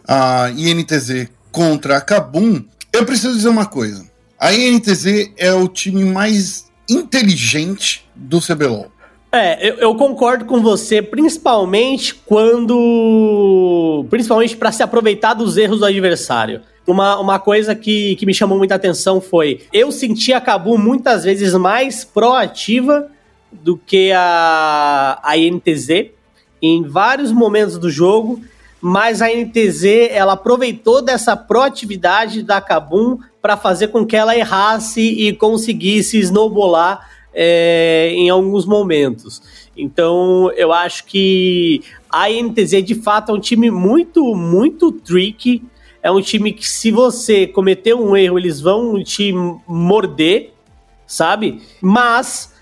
a 0.08 0.50
INTZ 0.52 1.30
contra 1.52 1.98
a 1.98 2.02
Kabum, 2.02 2.64
eu 2.92 3.06
preciso 3.06 3.36
dizer 3.36 3.50
uma 3.50 3.66
coisa. 3.66 4.06
A 4.40 4.54
INTZ 4.54 5.32
é 5.38 5.54
o 5.54 5.68
time 5.68 6.04
mais 6.04 6.66
inteligente 6.90 8.06
do 8.16 8.42
CBLOL. 8.42 8.92
É, 9.32 9.68
eu, 9.68 9.76
eu, 9.76 9.96
concordo 9.96 10.46
com 10.46 10.62
você, 10.62 11.02
principalmente 11.02 12.14
quando. 12.14 14.06
Principalmente 14.08 14.56
para 14.56 14.72
se 14.72 14.84
aproveitar 14.84 15.34
dos 15.34 15.58
erros 15.58 15.80
do 15.80 15.88
adversário. 15.88 16.62
Uma, 16.86 17.20
uma 17.20 17.40
coisa 17.40 17.74
que, 17.74 18.16
que 18.18 18.26
me 18.26 18.34
chamou 18.34 18.58
muita 18.58 18.76
atenção 18.76 19.22
foi: 19.22 19.62
eu 19.72 19.92
senti 19.92 20.34
a 20.34 20.42
Cabu 20.42 20.78
muitas 20.78 21.24
vezes 21.24 21.54
mais 21.54 22.04
proativa 22.04 23.10
do 23.52 23.78
que 23.78 24.12
a, 24.12 25.20
a 25.24 25.38
INTZ 25.38 26.12
em 26.62 26.84
vários 26.84 27.32
momentos 27.32 27.78
do 27.78 27.90
jogo, 27.90 28.42
mas 28.82 29.22
a 29.22 29.28
NTZ 29.28 30.10
ela 30.12 30.34
aproveitou 30.34 31.02
dessa 31.02 31.36
proatividade 31.36 32.42
da 32.42 32.62
Kabum 32.62 33.18
para 33.42 33.58
fazer 33.58 33.90
com 33.90 34.06
que 34.06 34.16
ela 34.16 34.36
errasse 34.36 35.02
e 35.02 35.34
conseguisse 35.34 36.18
snowbolar 36.20 37.10
é, 37.34 38.12
em 38.14 38.30
alguns 38.30 38.66
momentos. 38.66 39.42
Então 39.76 40.52
eu 40.56 40.72
acho 40.72 41.06
que 41.06 41.82
a 42.10 42.30
NTZ 42.30 42.84
de 42.84 42.96
fato 42.96 43.32
é 43.32 43.36
um 43.36 43.40
time 43.40 43.70
muito, 43.70 44.36
muito 44.36 44.92
tricky. 44.92 45.64
É 46.04 46.12
um 46.12 46.22
time 46.22 46.52
que, 46.52 46.70
se 46.70 46.92
você 46.92 47.48
cometer 47.48 47.96
um 47.96 48.16
erro, 48.16 48.38
eles 48.38 48.60
vão 48.60 49.02
te 49.02 49.34
morder, 49.66 50.54
sabe? 51.08 51.62
Mas 51.82 52.54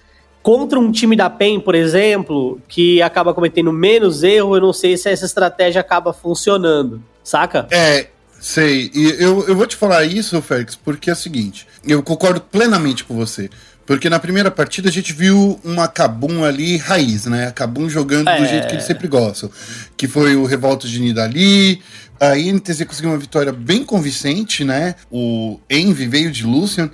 contra 0.44 0.80
um 0.80 0.92
time 0.92 1.16
da 1.16 1.30
PEN, 1.30 1.60
por 1.60 1.74
exemplo, 1.74 2.62
que 2.68 3.02
acaba 3.02 3.34
cometendo 3.34 3.74
menos 3.74 4.22
erro, 4.22 4.56
eu 4.56 4.62
não 4.62 4.74
sei 4.74 4.96
se 4.96 5.10
essa 5.10 5.26
estratégia 5.26 5.82
acaba 5.82 6.14
funcionando, 6.14 7.04
saca? 7.24 7.68
É, 7.72 8.08
sei. 8.40 8.92
E 8.94 9.16
eu, 9.20 9.48
eu 9.48 9.56
vou 9.56 9.66
te 9.66 9.76
falar 9.76 10.06
isso, 10.06 10.40
Félix, 10.42 10.76
porque 10.76 11.10
é 11.10 11.14
o 11.14 11.16
seguinte, 11.16 11.68
eu 11.84 12.04
concordo 12.04 12.42
plenamente 12.42 13.04
com 13.04 13.16
você. 13.16 13.50
Porque 13.86 14.10
na 14.10 14.20
primeira 14.20 14.52
partida 14.52 14.90
a 14.90 14.92
gente 14.92 15.12
viu 15.12 15.60
uma 15.64 15.88
Kabum 15.88 16.44
ali 16.44 16.78
raiz, 16.78 17.26
né? 17.26 17.48
A 17.48 17.52
Kabum 17.52 17.90
jogando 17.90 18.30
é... 18.30 18.40
do 18.40 18.46
jeito 18.46 18.68
que 18.68 18.74
eles 18.74 18.86
sempre 18.86 19.08
gostam. 19.08 19.50
Que 19.98 20.08
foi 20.08 20.36
o 20.36 20.46
Revolta 20.46 20.88
de 20.88 21.00
Nidali. 21.00 21.82
A 22.20 22.38
INTZ 22.38 22.84
conseguiu 22.86 23.12
uma 23.12 23.18
vitória 23.18 23.52
bem 23.52 23.84
convincente, 23.84 24.64
né? 24.64 24.96
O 25.10 25.60
Envy 25.70 26.08
veio 26.08 26.32
de 26.32 26.46
Lucian 26.46 26.92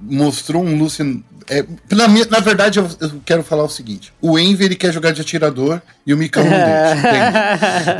mostrou 0.00 0.64
um 0.64 0.76
Lucian. 0.76 1.20
É, 1.48 1.64
na, 1.90 2.08
na, 2.08 2.40
verdade, 2.40 2.78
eu, 2.78 2.88
eu, 3.00 3.20
quero 3.24 3.42
falar 3.42 3.64
o 3.64 3.68
seguinte: 3.68 4.12
o 4.20 4.38
Envy 4.38 4.64
ele 4.64 4.76
quer 4.76 4.92
jogar 4.92 5.12
de 5.12 5.20
atirador 5.20 5.80
e 6.06 6.12
o 6.12 6.16
Mika 6.16 6.42
não 6.42 6.50
deixa. 6.50 7.98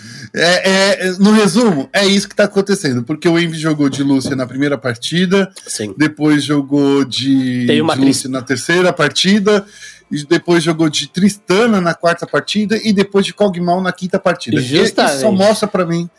é, 0.34 1.06
é, 1.06 1.12
no 1.18 1.32
resumo, 1.32 1.88
é 1.92 2.06
isso 2.06 2.28
que 2.28 2.34
está 2.34 2.44
acontecendo, 2.44 3.02
porque 3.02 3.28
o 3.28 3.38
Envy 3.38 3.58
jogou 3.58 3.88
de 3.88 4.02
Lúcia 4.02 4.36
na 4.36 4.46
primeira 4.46 4.78
partida, 4.78 5.50
Sim. 5.66 5.94
depois 5.96 6.44
jogou 6.44 7.04
de, 7.04 7.66
de 7.66 7.82
Lúcia 7.82 8.28
na 8.28 8.42
terceira 8.42 8.92
partida, 8.92 9.64
e 10.10 10.24
depois 10.24 10.62
jogou 10.62 10.88
de 10.88 11.06
Tristana 11.06 11.80
na 11.80 11.94
quarta 11.94 12.26
partida 12.26 12.76
e 12.82 12.92
depois 12.92 13.24
de 13.24 13.32
Cogmal 13.32 13.80
na 13.80 13.92
quinta 13.92 14.18
partida. 14.18 14.60
Isso 14.60 14.94
só 15.20 15.30
mostra 15.30 15.68
para 15.68 15.86
mim 15.86 16.10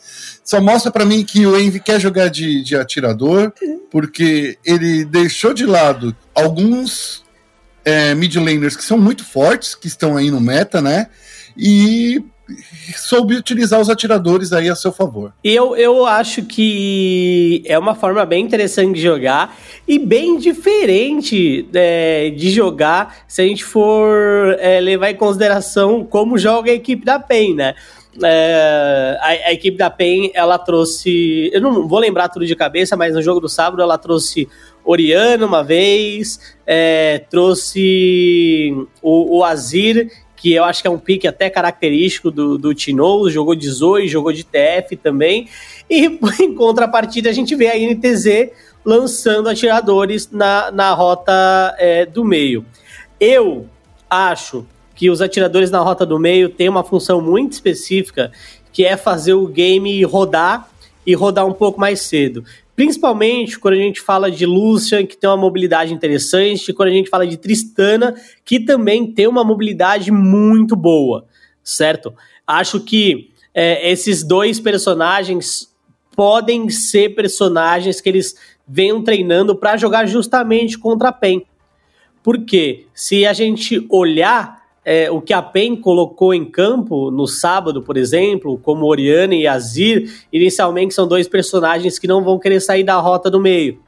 só 0.44 0.60
mostra 0.60 0.92
para 0.92 1.06
mim 1.06 1.24
que 1.24 1.46
o 1.46 1.58
Envy 1.58 1.80
quer 1.80 2.00
jogar 2.00 2.30
de, 2.30 2.64
de 2.64 2.76
atirador, 2.76 3.54
porque 3.90 4.58
ele 4.66 5.06
deixou 5.06 5.54
de 5.54 5.66
lado 5.66 6.16
alguns 6.34 7.24
é, 7.86 8.14
mid 8.16 8.36
laners 8.36 8.76
que 8.76 8.84
são 8.84 8.98
muito 8.98 9.24
fortes, 9.24 9.76
que 9.76 9.88
estão 9.88 10.18
aí 10.18 10.32
no 10.32 10.42
meta, 10.42 10.82
né? 10.82 11.08
E 11.56 12.24
soube 12.96 13.36
utilizar 13.36 13.80
os 13.80 13.90
atiradores 13.90 14.54
aí 14.54 14.70
a 14.70 14.76
seu 14.76 14.92
favor. 14.92 15.34
Eu, 15.44 15.76
eu 15.76 16.06
acho 16.06 16.44
que 16.44 17.64
é 17.66 17.78
uma 17.78 17.96
forma 17.96 18.26
bem 18.26 18.44
interessante 18.44 18.96
de 18.96 19.02
jogar 19.02 19.58
e 19.88 20.00
bem 20.00 20.38
diferente 20.38 21.68
é, 21.74 22.30
de 22.30 22.52
jogar 22.52 23.24
se 23.28 23.42
a 23.42 23.46
gente 23.46 23.64
for 23.64 24.56
é, 24.60 24.80
levar 24.80 25.12
em 25.12 25.16
consideração 25.16 26.04
como 26.04 26.38
joga 26.38 26.72
a 26.72 26.76
equipe 26.76 27.06
da 27.06 27.20
PEN, 27.20 27.56
né? 27.56 27.76
É, 28.22 29.18
a, 29.22 29.28
a, 29.50 29.54
equipe 29.54 29.78
da 29.78 29.90
PEN, 29.90 30.32
ela 30.34 30.58
trouxe. 30.58 31.50
Eu 31.54 31.62
não 31.62 31.88
vou 31.88 32.00
lembrar 32.00 32.28
tudo 32.28 32.46
de 32.46 32.56
cabeça, 32.56 32.98
mas 32.98 33.14
no 33.14 33.22
jogo 33.22 33.40
do 33.40 33.48
sábado 33.48 33.82
ela 33.82 33.98
trouxe 33.98 34.50
Oriana 34.84 35.46
uma 35.46 35.64
vez, 35.64 36.40
é, 36.66 37.24
trouxe 37.30 38.76
o, 39.02 39.38
o 39.38 39.44
Azir, 39.46 40.12
que 40.42 40.54
eu 40.54 40.64
acho 40.64 40.82
que 40.82 40.88
é 40.88 40.92
um 40.92 40.98
pique 40.98 41.28
até 41.28 41.52
característico 41.52 42.32
do, 42.32 42.58
do 42.58 42.74
Tino, 42.74 43.30
jogou 43.30 43.54
de 43.54 43.70
Zoe, 43.70 44.08
jogou 44.08 44.34
de 44.34 44.44
TF 44.44 44.98
também. 44.98 45.48
E 45.88 46.06
em 46.42 46.56
contrapartida, 46.56 47.30
a 47.30 47.34
gente 47.34 47.56
vê 47.56 47.68
a 47.68 47.78
NTZ 47.78 48.50
lançando 48.84 49.48
atiradores 49.48 50.32
na, 50.32 50.72
na 50.72 50.94
rota 50.94 51.76
é, 51.78 52.08
do 52.08 52.26
meio. 52.26 52.66
Eu 53.20 53.68
acho 54.10 54.66
que 54.96 55.12
os 55.12 55.22
atiradores 55.22 55.70
na 55.70 55.80
rota 55.80 56.08
do 56.08 56.18
meio 56.18 56.50
têm 56.50 56.70
uma 56.70 56.84
função 56.84 57.22
muito 57.22 57.54
específica, 57.54 58.32
que 58.74 58.84
é 58.84 58.98
fazer 58.98 59.36
o 59.36 59.46
game 59.46 60.04
rodar 60.04 60.68
e 61.06 61.14
rodar 61.14 61.46
um 61.46 61.54
pouco 61.54 61.80
mais 61.80 62.02
cedo. 62.02 62.44
Principalmente 62.82 63.60
quando 63.60 63.76
a 63.76 63.78
gente 63.78 64.02
fala 64.02 64.32
de 64.32 64.44
Lucian, 64.44 65.06
que 65.06 65.16
tem 65.16 65.30
uma 65.30 65.38
mobilidade 65.38 65.94
interessante, 65.94 66.74
quando 66.74 66.90
a 66.90 66.92
gente 66.92 67.12
fala 67.12 67.28
de 67.28 67.38
Tristana, 67.38 68.16
que 68.44 68.60
também 68.60 69.06
tem 69.06 69.28
uma 69.28 69.44
mobilidade 69.44 70.12
muito 70.12 70.76
boa, 70.76 71.28
certo? 71.64 72.12
Acho 72.48 72.80
que 72.80 73.30
é, 73.54 73.92
esses 73.92 74.24
dois 74.24 74.60
personagens 74.60 75.72
podem 76.16 76.72
ser 76.72 77.10
personagens 77.10 78.02
que 78.02 78.10
eles 78.10 78.34
venham 78.68 79.04
treinando 79.04 79.56
para 79.56 79.78
jogar 79.78 80.08
justamente 80.08 80.76
contra 80.76 81.10
a 81.10 81.14
PEN. 81.14 81.46
Porque 82.24 82.88
se 82.96 83.28
a 83.28 83.34
gente 83.34 83.86
olhar 83.92 84.61
é, 84.84 85.12
o 85.12 85.22
que 85.22 85.34
a 85.34 85.42
PEN 85.42 85.76
colocou 85.76 86.34
em 86.34 86.44
campo 86.44 87.12
no 87.12 87.28
sábado, 87.28 87.84
por 87.84 87.98
exemplo, 87.98 88.58
como 88.58 88.86
Oriana 88.86 89.36
e 89.36 89.46
Azir, 89.46 90.26
inicialmente 90.34 90.94
são 90.94 91.08
dois 91.08 91.28
personagens 91.28 92.00
que 92.00 92.08
não 92.08 92.24
vão 92.24 92.40
querer 92.40 92.60
sair 92.60 92.84
da 92.84 92.96
rota 92.98 93.30
do 93.30 93.40
meio. 93.40 93.80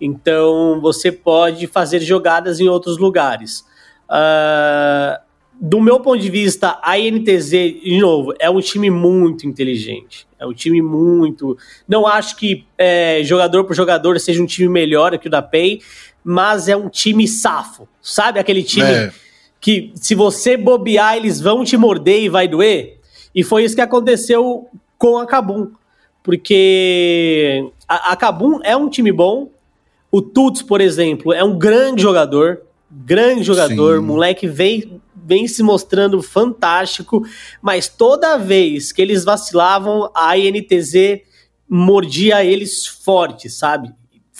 Então 0.00 0.80
você 0.80 1.12
pode 1.12 1.66
fazer 1.66 2.00
jogadas 2.00 2.58
em 2.58 2.68
outros 2.68 2.98
lugares. 2.98 3.64
Uh, 4.08 5.20
do 5.60 5.80
meu 5.80 6.00
ponto 6.00 6.18
de 6.18 6.30
vista, 6.30 6.80
a 6.82 6.98
INTZ, 6.98 7.50
de 7.50 7.98
novo, 8.00 8.34
é 8.40 8.50
um 8.50 8.60
time 8.60 8.90
muito 8.90 9.46
inteligente. 9.46 10.26
É 10.38 10.46
um 10.46 10.54
time 10.54 10.80
muito. 10.80 11.56
Não 11.86 12.06
acho 12.06 12.34
que 12.36 12.66
é, 12.78 13.20
jogador 13.22 13.64
por 13.64 13.76
jogador 13.76 14.18
seja 14.18 14.42
um 14.42 14.46
time 14.46 14.70
melhor 14.70 15.16
que 15.18 15.28
o 15.28 15.30
da 15.30 15.42
PEN, 15.42 15.78
mas 16.24 16.66
é 16.66 16.74
um 16.74 16.88
time 16.88 17.28
safo. 17.28 17.86
Sabe 18.00 18.40
aquele 18.40 18.62
time. 18.64 18.88
É 18.88 19.12
que 19.60 19.92
se 19.94 20.14
você 20.14 20.56
bobear, 20.56 21.16
eles 21.16 21.40
vão 21.40 21.64
te 21.64 21.76
morder 21.76 22.22
e 22.22 22.28
vai 22.28 22.48
doer. 22.48 22.98
E 23.34 23.44
foi 23.44 23.64
isso 23.64 23.74
que 23.74 23.80
aconteceu 23.80 24.68
com 24.98 25.18
a 25.18 25.26
Kabum. 25.26 25.70
Porque 26.22 27.70
a, 27.86 28.12
a 28.12 28.16
Kabum 28.16 28.60
é 28.62 28.76
um 28.76 28.88
time 28.88 29.12
bom. 29.12 29.50
O 30.10 30.20
Tuts, 30.22 30.62
por 30.62 30.80
exemplo, 30.80 31.32
é 31.32 31.44
um 31.44 31.58
grande 31.58 32.02
jogador. 32.02 32.62
Grande 32.90 33.42
jogador. 33.42 33.98
Sim. 33.98 34.04
Moleque 34.04 34.48
vem, 34.48 35.00
vem 35.14 35.46
se 35.46 35.62
mostrando 35.62 36.20
fantástico. 36.22 37.24
Mas 37.62 37.88
toda 37.88 38.38
vez 38.38 38.92
que 38.92 39.02
eles 39.02 39.24
vacilavam, 39.24 40.10
a 40.14 40.36
INTZ 40.36 41.20
mordia 41.68 42.44
eles 42.44 42.86
forte, 42.86 43.48
sabe? 43.48 43.94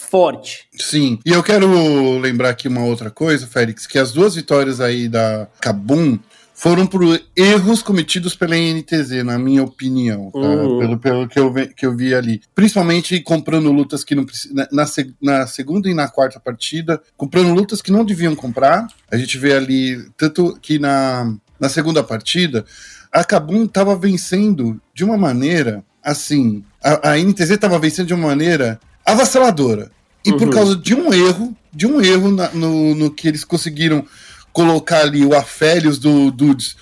Forte. 0.09 0.67
Sim, 0.79 1.19
e 1.25 1.31
eu 1.31 1.43
quero 1.43 2.19
lembrar 2.19 2.51
aqui 2.51 2.69
uma 2.69 2.85
outra 2.85 3.11
coisa, 3.11 3.47
Félix, 3.47 3.87
que 3.87 3.99
as 3.99 4.13
duas 4.13 4.35
vitórias 4.35 4.81
aí 4.81 5.09
da 5.09 5.47
Kabum 5.61 6.19
foram 6.61 6.87
por 6.87 7.03
erros 7.35 7.83
cometidos 7.83 8.35
pela 8.35 8.55
NTZ, 8.55 9.25
na 9.25 9.39
minha 9.39 9.63
opinião, 9.63 10.31
tá? 10.31 10.39
uhum. 10.39 10.79
pelo, 10.79 10.99
pelo 10.99 11.27
que, 11.29 11.39
eu, 11.39 11.55
que 11.75 11.87
eu 11.87 11.97
vi 11.97 12.15
ali. 12.15 12.43
Principalmente 12.55 13.19
comprando 13.21 13.73
lutas 13.73 14.05
que 14.05 14.15
não 14.15 14.27
na, 14.53 14.69
na, 14.71 14.85
na, 15.23 15.47
segunda 15.47 15.89
e 15.89 15.95
na 15.95 16.07
quarta 16.07 16.39
partida, 16.39 17.01
comprando 17.17 17.55
lutas 17.55 17.81
que 17.81 17.91
não 17.91 18.05
deviam 18.05 18.37
comprar. 18.37 18.87
A 19.11 19.17
gente 19.17 19.39
vê 19.39 19.55
ali, 19.55 20.07
tanto 20.19 20.59
que 20.61 20.79
na, 20.79 21.35
na 21.59 21.71
segunda 21.71 22.05
partida, 22.05 22.67
a 23.11 23.25
Kabum 23.25 23.65
estava 23.65 23.97
vencendo 23.97 24.79
de 24.93 25.03
uma 25.03 25.17
maneira 25.17 25.83
assim. 26.05 26.63
A, 26.85 27.13
a 27.13 27.19
NTZ 27.19 27.53
estava 27.53 27.79
vencendo 27.79 28.09
de 28.09 28.15
uma 28.15 28.29
maneira 28.29 28.79
avassaladora. 29.11 29.90
E 30.25 30.31
uhum. 30.31 30.38
por 30.38 30.51
causa 30.51 30.77
de 30.77 30.94
um 30.94 31.12
erro, 31.12 31.57
de 31.73 31.87
um 31.87 32.01
erro 32.01 32.31
na, 32.31 32.51
no, 32.51 32.94
no 32.94 33.11
que 33.11 33.29
eles 33.29 33.44
conseguiram 33.44 34.05
colocar 34.53 35.01
ali 35.01 35.25
o 35.25 35.35
Afélios 35.35 35.99
do 35.99 36.31
Dudes 36.31 36.77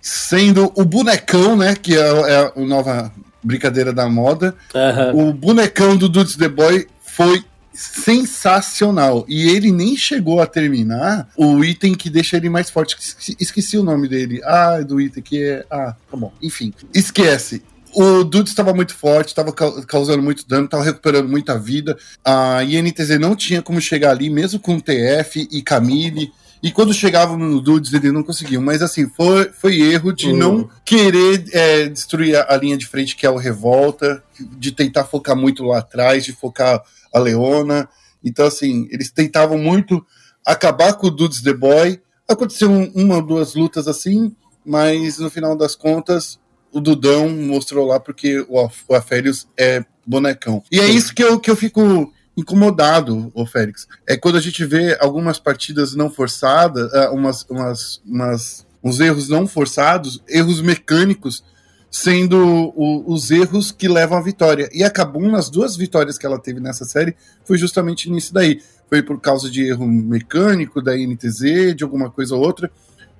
sendo 0.00 0.72
o 0.76 0.84
bonecão, 0.84 1.56
né? 1.56 1.74
Que 1.74 1.96
é, 1.96 2.00
é 2.00 2.52
a 2.56 2.60
nova 2.60 3.12
brincadeira 3.42 3.92
da 3.92 4.08
moda. 4.08 4.54
Uhum. 4.74 5.28
O 5.28 5.32
bonecão 5.32 5.96
do 5.96 6.08
Dudes 6.08 6.36
The 6.36 6.48
Boy 6.48 6.86
foi 7.02 7.44
sensacional. 7.72 9.24
E 9.28 9.48
ele 9.48 9.70
nem 9.70 9.96
chegou 9.96 10.40
a 10.40 10.46
terminar 10.46 11.28
o 11.36 11.64
item 11.64 11.94
que 11.94 12.10
deixa 12.10 12.36
ele 12.36 12.48
mais 12.48 12.70
forte. 12.70 12.96
Esqueci 13.38 13.76
o 13.78 13.82
nome 13.82 14.08
dele. 14.08 14.40
Ah, 14.44 14.80
do 14.80 15.00
item 15.00 15.22
que 15.22 15.42
é. 15.42 15.64
Ah, 15.70 15.94
tá 16.10 16.16
bom. 16.16 16.32
Enfim, 16.42 16.72
esquece 16.94 17.62
o 17.94 18.24
Dude 18.24 18.48
estava 18.48 18.72
muito 18.74 18.94
forte, 18.94 19.28
estava 19.28 19.52
causando 19.52 20.22
muito 20.22 20.46
dano, 20.46 20.66
estava 20.66 20.84
recuperando 20.84 21.28
muita 21.28 21.58
vida. 21.58 21.96
A 22.24 22.62
INTZ 22.62 23.18
não 23.18 23.34
tinha 23.34 23.62
como 23.62 23.80
chegar 23.80 24.10
ali, 24.10 24.30
mesmo 24.30 24.60
com 24.60 24.78
TF 24.78 25.48
e 25.50 25.62
Camille. 25.62 26.32
E 26.62 26.72
quando 26.72 26.92
chegavam 26.92 27.38
no 27.38 27.60
Dudes, 27.60 27.92
eles 27.92 28.12
não 28.12 28.22
conseguiam. 28.22 28.60
Mas 28.60 28.82
assim, 28.82 29.08
foi, 29.08 29.50
foi 29.52 29.80
erro 29.80 30.12
de 30.12 30.28
uhum. 30.28 30.36
não 30.36 30.70
querer 30.84 31.44
é, 31.52 31.88
destruir 31.88 32.36
a, 32.36 32.54
a, 32.54 32.56
linha 32.56 32.76
de 32.76 32.86
frente, 32.86 33.16
que 33.16 33.24
é 33.24 33.30
o 33.30 33.36
Revolta, 33.36 34.22
de 34.38 34.72
tentar 34.72 35.04
focar 35.04 35.36
muito 35.36 35.64
lá 35.64 35.78
atrás, 35.78 36.24
de 36.24 36.32
focar 36.32 36.82
a 37.14 37.18
Leona. 37.18 37.88
Então, 38.24 38.46
assim, 38.46 38.88
eles 38.90 39.10
tentavam 39.10 39.58
muito 39.58 40.04
acabar 40.44 40.94
com 40.94 41.06
o 41.06 41.10
Dudes 41.10 41.42
The 41.42 41.54
Boy. 41.54 42.00
Aconteceu 42.26 42.70
uma 42.70 43.16
ou 43.16 43.22
duas 43.22 43.54
lutas 43.54 43.86
assim, 43.86 44.34
mas 44.64 45.18
no 45.18 45.30
final 45.30 45.56
das 45.56 45.74
contas, 45.74 46.38
o 46.72 46.80
Dudão 46.80 47.28
mostrou 47.28 47.86
lá 47.86 47.98
porque 47.98 48.40
o, 48.48 48.68
o 48.88 48.94
Aférios 48.94 49.48
é 49.56 49.84
bonecão. 50.06 50.62
E 50.70 50.80
é 50.80 50.88
isso 50.88 51.14
que 51.14 51.22
eu, 51.22 51.38
que 51.38 51.50
eu 51.50 51.56
fico 51.56 52.12
incomodado, 52.38 53.32
o 53.34 53.44
Félix. 53.44 53.88
É 54.06 54.16
quando 54.16 54.38
a 54.38 54.40
gente 54.40 54.64
vê 54.64 54.96
algumas 55.00 55.40
partidas 55.40 55.94
não 55.94 56.08
forçadas, 56.08 56.94
ah, 56.94 57.10
umas, 57.10 57.42
umas, 57.50 58.00
umas, 58.06 58.66
uns 58.82 59.00
erros 59.00 59.28
não 59.28 59.46
forçados, 59.46 60.22
erros 60.28 60.60
mecânicos, 60.60 61.42
sendo 61.90 62.72
o, 62.76 63.12
os 63.12 63.30
erros 63.32 63.72
que 63.72 63.88
levam 63.88 64.18
à 64.18 64.22
vitória. 64.22 64.68
E 64.72 64.84
acabou 64.84 65.22
nas 65.22 65.50
duas 65.50 65.76
vitórias 65.76 66.16
que 66.16 66.24
ela 66.24 66.38
teve 66.38 66.60
nessa 66.60 66.84
série, 66.84 67.16
foi 67.44 67.58
justamente 67.58 68.08
nisso 68.08 68.32
daí. 68.32 68.62
Foi 68.88 69.02
por 69.02 69.20
causa 69.20 69.50
de 69.50 69.64
erro 69.64 69.86
mecânico 69.86 70.80
da 70.80 70.96
INTZ, 70.96 71.74
de 71.76 71.82
alguma 71.82 72.08
coisa 72.08 72.36
ou 72.36 72.40
outra. 72.40 72.70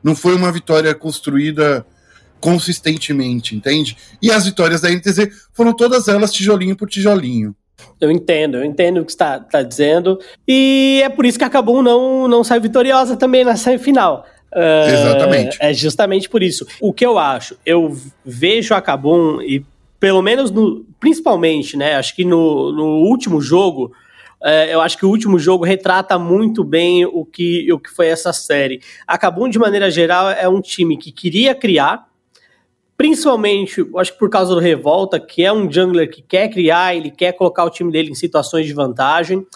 Não 0.02 0.14
foi 0.14 0.34
uma 0.34 0.52
vitória 0.52 0.94
construída 0.94 1.84
consistentemente, 2.40 3.55
entende? 3.55 3.96
E 4.22 4.31
as 4.31 4.44
vitórias 4.44 4.81
da 4.81 4.90
NTZ 4.90 5.29
foram 5.53 5.72
todas 5.72 6.09
elas 6.09 6.33
tijolinho 6.33 6.77
por 6.77 6.88
tijolinho. 6.88 7.55
Eu 8.01 8.11
entendo, 8.11 8.59
eu 8.59 8.64
entendo 8.64 9.01
o 9.01 9.05
que 9.05 9.12
você 9.12 9.16
está 9.16 9.40
tá 9.40 9.62
dizendo. 9.62 10.18
E 10.46 11.01
é 11.05 11.09
por 11.09 11.27
isso 11.27 11.38
que 11.38 11.44
a 11.44 11.51
Kabum 11.51 11.83
não, 11.83 12.29
não 12.29 12.44
sai 12.44 12.61
vitoriosa 12.61 13.16
também 13.16 13.44
na 13.44 13.57
semifinal. 13.57 14.24
Uh, 14.53 14.88
Exatamente. 14.90 15.59
É 15.61 15.72
justamente 15.72 16.29
por 16.29 16.42
isso. 16.42 16.66
O 16.81 16.92
que 16.92 17.05
eu 17.05 17.18
acho, 17.18 17.57
eu 17.66 17.96
vejo 18.24 18.74
a 18.74 18.81
Kabum, 18.81 19.42
e 19.42 19.64
pelo 20.01 20.22
menos 20.22 20.51
no. 20.51 20.85
Principalmente, 21.01 21.77
né? 21.77 21.94
Acho 21.94 22.14
que 22.14 22.24
no, 22.24 22.72
no 22.72 22.87
último 23.05 23.40
jogo. 23.40 23.92
Uh, 24.40 24.70
eu 24.70 24.81
acho 24.81 24.96
que 24.96 25.05
o 25.05 25.09
último 25.09 25.37
jogo 25.37 25.64
retrata 25.64 26.16
muito 26.16 26.62
bem 26.62 27.05
o 27.05 27.24
que, 27.24 27.72
o 27.72 27.79
que 27.79 27.90
foi 27.90 28.07
essa 28.07 28.33
série. 28.33 28.81
A 29.05 29.18
Kabum, 29.18 29.48
de 29.48 29.59
maneira 29.59 29.90
geral, 29.90 30.31
é 30.31 30.48
um 30.48 30.61
time 30.61 30.96
que 30.96 31.11
queria 31.11 31.57
criar, 31.57 32.07
principalmente, 32.98 33.88
acho 33.96 34.12
que 34.12 34.18
por 34.18 34.28
causa 34.28 34.52
do 34.52 34.61
Revolta, 34.61 35.20
que 35.20 35.44
é 35.44 35.52
um 35.52 35.70
jungler 35.70 36.11
que 36.11 36.20
quer 36.20 36.48
criar, 36.48 36.96
ele 36.96 37.12
quer 37.12 37.32
colocar 37.32 37.64
o 37.64 37.70
time 37.70 37.92
dele 37.92 38.11
em 38.11 38.14
situações 38.14 38.66
de 38.66 38.72
vantagem. 38.72 39.46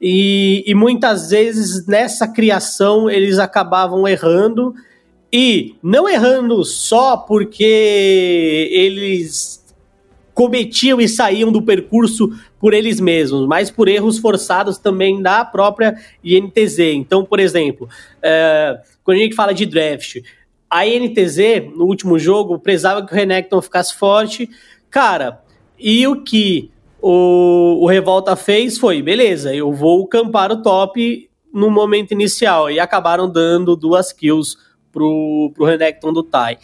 E, 0.00 0.62
e 0.64 0.74
muitas 0.74 1.30
vezes 1.30 1.86
nessa 1.88 2.28
criação 2.28 3.10
eles 3.10 3.40
acabavam 3.40 4.06
errando. 4.06 4.72
E 5.32 5.74
não 5.82 6.08
errando 6.08 6.64
só 6.64 7.16
porque 7.16 8.70
eles 8.72 9.64
cometiam 10.32 11.00
e 11.00 11.08
saíam 11.08 11.50
do 11.50 11.62
percurso 11.62 12.30
por 12.60 12.72
eles 12.72 13.00
mesmos, 13.00 13.46
mas 13.46 13.72
por 13.72 13.88
erros 13.88 14.18
forçados 14.18 14.78
também 14.78 15.20
da 15.20 15.44
própria 15.44 15.96
INTZ. 16.22 16.78
Então, 16.78 17.24
por 17.24 17.40
exemplo, 17.40 17.88
é, 18.22 18.78
quando 19.02 19.18
a 19.18 19.20
gente 19.20 19.34
fala 19.34 19.52
de 19.52 19.66
draft, 19.66 20.18
a 20.70 20.86
INTZ, 20.86 21.72
no 21.76 21.84
último 21.84 22.18
jogo, 22.18 22.58
prezava 22.58 23.04
que 23.06 23.12
o 23.12 23.16
Renekton 23.16 23.62
ficasse 23.62 23.94
forte. 23.94 24.48
Cara, 24.90 25.40
e 25.78 26.06
o 26.06 26.22
que 26.22 26.70
o, 27.00 27.80
o 27.82 27.86
Revolta 27.86 28.34
fez 28.34 28.78
foi: 28.78 29.02
beleza, 29.02 29.54
eu 29.54 29.72
vou 29.72 30.06
campar 30.06 30.50
o 30.50 30.62
top 30.62 31.28
no 31.52 31.70
momento 31.70 32.12
inicial. 32.12 32.70
E 32.70 32.80
acabaram 32.80 33.30
dando 33.30 33.76
duas 33.76 34.12
kills 34.12 34.56
pro, 34.90 35.52
pro 35.54 35.64
Renekton 35.64 36.12
do 36.12 36.22
Tai. 36.22 36.58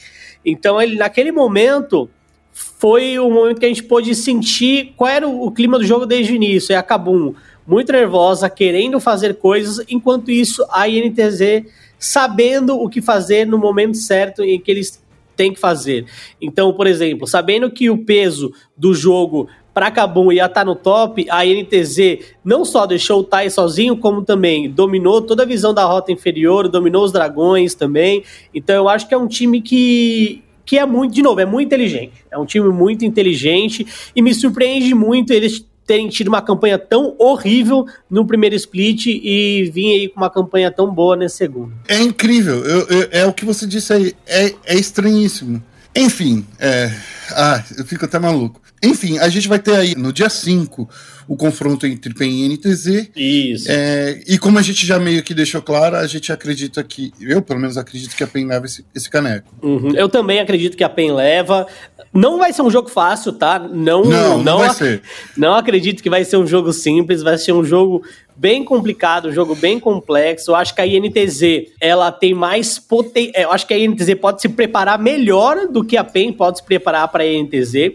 Então, 0.44 0.80
ele, 0.80 0.96
naquele 0.96 1.30
momento, 1.30 2.08
foi 2.52 3.18
o 3.18 3.30
momento 3.30 3.60
que 3.60 3.66
a 3.66 3.68
gente 3.68 3.84
pôde 3.84 4.14
sentir 4.14 4.94
qual 4.96 5.08
era 5.08 5.28
o, 5.28 5.46
o 5.46 5.52
clima 5.52 5.78
do 5.78 5.84
jogo 5.84 6.06
desde 6.06 6.32
o 6.32 6.36
início. 6.36 6.72
E 6.72 6.76
a 6.76 6.82
Kabum 6.82 7.34
muito 7.66 7.92
nervosa, 7.92 8.50
querendo 8.50 8.98
fazer 8.98 9.36
coisas, 9.36 9.84
enquanto 9.88 10.30
isso 10.30 10.66
a 10.70 10.88
INTZ 10.88 11.66
sabendo 12.00 12.76
o 12.76 12.88
que 12.88 13.02
fazer 13.02 13.46
no 13.46 13.58
momento 13.58 13.98
certo 13.98 14.42
em 14.42 14.58
que 14.58 14.70
eles 14.70 15.00
têm 15.36 15.52
que 15.52 15.60
fazer. 15.60 16.06
Então, 16.40 16.72
por 16.72 16.86
exemplo, 16.86 17.26
sabendo 17.26 17.70
que 17.70 17.88
o 17.88 17.98
peso 17.98 18.52
do 18.76 18.92
jogo 18.92 19.48
para 19.72 19.90
Kabum 19.90 20.32
ia 20.32 20.46
estar 20.46 20.60
tá 20.60 20.64
no 20.64 20.74
top, 20.74 21.26
a 21.30 21.44
NTZ 21.44 22.34
não 22.44 22.64
só 22.64 22.86
deixou 22.86 23.20
o 23.20 23.24
Tai 23.24 23.48
sozinho, 23.48 23.96
como 23.96 24.22
também 24.22 24.68
dominou 24.68 25.22
toda 25.22 25.44
a 25.44 25.46
visão 25.46 25.72
da 25.72 25.84
rota 25.84 26.10
inferior, 26.10 26.68
dominou 26.68 27.04
os 27.04 27.12
dragões 27.12 27.74
também. 27.74 28.24
Então 28.54 28.74
eu 28.74 28.88
acho 28.88 29.06
que 29.06 29.14
é 29.14 29.18
um 29.18 29.28
time 29.28 29.60
que, 29.60 30.42
que 30.66 30.78
é 30.78 30.84
muito, 30.84 31.14
de 31.14 31.22
novo, 31.22 31.40
é 31.40 31.46
muito 31.46 31.68
inteligente. 31.68 32.24
É 32.30 32.36
um 32.36 32.44
time 32.44 32.68
muito 32.68 33.04
inteligente 33.04 33.86
e 34.14 34.20
me 34.20 34.34
surpreende 34.34 34.94
muito 34.94 35.32
eles 35.32 35.64
terem 35.86 36.08
tido 36.08 36.28
uma 36.28 36.40
campanha 36.40 36.78
tão 36.78 37.14
horrível 37.18 37.84
no 38.08 38.26
primeiro 38.26 38.54
split 38.54 39.06
e 39.06 39.70
vir 39.72 39.92
aí 39.92 40.08
com 40.08 40.20
uma 40.20 40.30
campanha 40.30 40.70
tão 40.70 40.92
boa 40.92 41.16
nesse 41.16 41.36
segundo. 41.36 41.72
É 41.88 42.00
incrível, 42.00 42.64
eu, 42.64 42.86
eu, 42.86 43.08
é 43.10 43.26
o 43.26 43.32
que 43.32 43.44
você 43.44 43.66
disse 43.66 43.92
aí, 43.92 44.14
é, 44.26 44.54
é 44.64 44.74
estranhíssimo. 44.76 45.62
Enfim, 45.94 46.46
é, 46.58 46.90
ah, 47.32 47.62
eu 47.76 47.84
fico 47.84 48.04
até 48.04 48.18
maluco. 48.18 48.60
Enfim, 48.82 49.18
a 49.18 49.28
gente 49.28 49.46
vai 49.46 49.58
ter 49.58 49.74
aí 49.74 49.94
no 49.94 50.12
dia 50.12 50.30
5 50.30 50.88
o 51.28 51.36
confronto 51.36 51.86
entre 51.86 52.14
PEN 52.14 52.46
e 52.46 52.48
NTZ. 52.48 53.10
Isso. 53.14 53.66
É, 53.68 54.22
e 54.26 54.38
como 54.38 54.58
a 54.58 54.62
gente 54.62 54.86
já 54.86 54.98
meio 54.98 55.22
que 55.22 55.34
deixou 55.34 55.60
claro, 55.60 55.96
a 55.96 56.06
gente 56.06 56.32
acredita 56.32 56.82
que. 56.82 57.12
Eu, 57.20 57.42
pelo 57.42 57.60
menos, 57.60 57.76
acredito 57.76 58.16
que 58.16 58.24
a 58.24 58.26
PEN 58.26 58.46
leva 58.46 58.66
esse, 58.66 58.84
esse 58.94 59.10
caneco. 59.10 59.54
Uhum. 59.62 59.94
Eu 59.94 60.08
também 60.08 60.40
acredito 60.40 60.76
que 60.76 60.84
a 60.84 60.88
PEN 60.88 61.12
leva. 61.12 61.66
Não 62.12 62.38
vai 62.38 62.52
ser 62.52 62.62
um 62.62 62.70
jogo 62.70 62.88
fácil, 62.88 63.32
tá? 63.32 63.58
Não, 63.58 64.02
não, 64.02 64.38
não, 64.38 64.42
não 64.42 64.58
vai 64.58 64.70
ser. 64.70 65.02
Não 65.36 65.54
acredito 65.54 66.02
que 66.02 66.10
vai 66.10 66.24
ser 66.24 66.38
um 66.38 66.46
jogo 66.46 66.72
simples, 66.72 67.22
vai 67.22 67.38
ser 67.38 67.52
um 67.52 67.64
jogo 67.64 68.02
bem 68.40 68.64
complicado, 68.64 69.28
um 69.28 69.32
jogo 69.32 69.54
bem 69.54 69.78
complexo. 69.78 70.50
Eu 70.50 70.56
acho 70.56 70.74
que 70.74 70.80
a 70.80 70.86
INTZ, 70.86 71.42
ela 71.78 72.10
tem 72.10 72.32
mais 72.32 72.78
potência. 72.78 73.32
É, 73.34 73.44
eu 73.44 73.52
acho 73.52 73.66
que 73.66 73.74
a 73.74 73.78
INTZ 73.78 74.14
pode 74.14 74.40
se 74.40 74.48
preparar 74.48 74.98
melhor 74.98 75.68
do 75.68 75.84
que 75.84 75.94
a 75.94 76.02
PEN 76.02 76.32
pode 76.32 76.56
se 76.56 76.64
preparar 76.64 77.06
para 77.08 77.22
a 77.22 77.26
INTZ, 77.26 77.92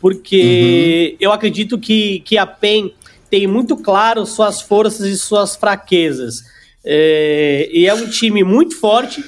porque 0.00 1.10
uhum. 1.10 1.16
eu 1.20 1.30
acredito 1.30 1.78
que, 1.78 2.20
que 2.20 2.38
a 2.38 2.46
PEN 2.46 2.94
tem 3.28 3.46
muito 3.46 3.76
claro 3.76 4.24
suas 4.24 4.62
forças 4.62 5.06
e 5.06 5.18
suas 5.18 5.56
fraquezas. 5.56 6.42
É, 6.82 7.68
e 7.70 7.86
é 7.86 7.92
um 7.92 8.08
time 8.08 8.42
muito 8.42 8.74
forte 8.80 9.22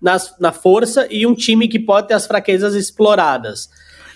na, 0.00 0.16
na 0.40 0.50
força 0.50 1.06
e 1.10 1.26
um 1.26 1.34
time 1.34 1.68
que 1.68 1.78
pode 1.78 2.08
ter 2.08 2.14
as 2.14 2.26
fraquezas 2.26 2.74
exploradas. 2.74 3.68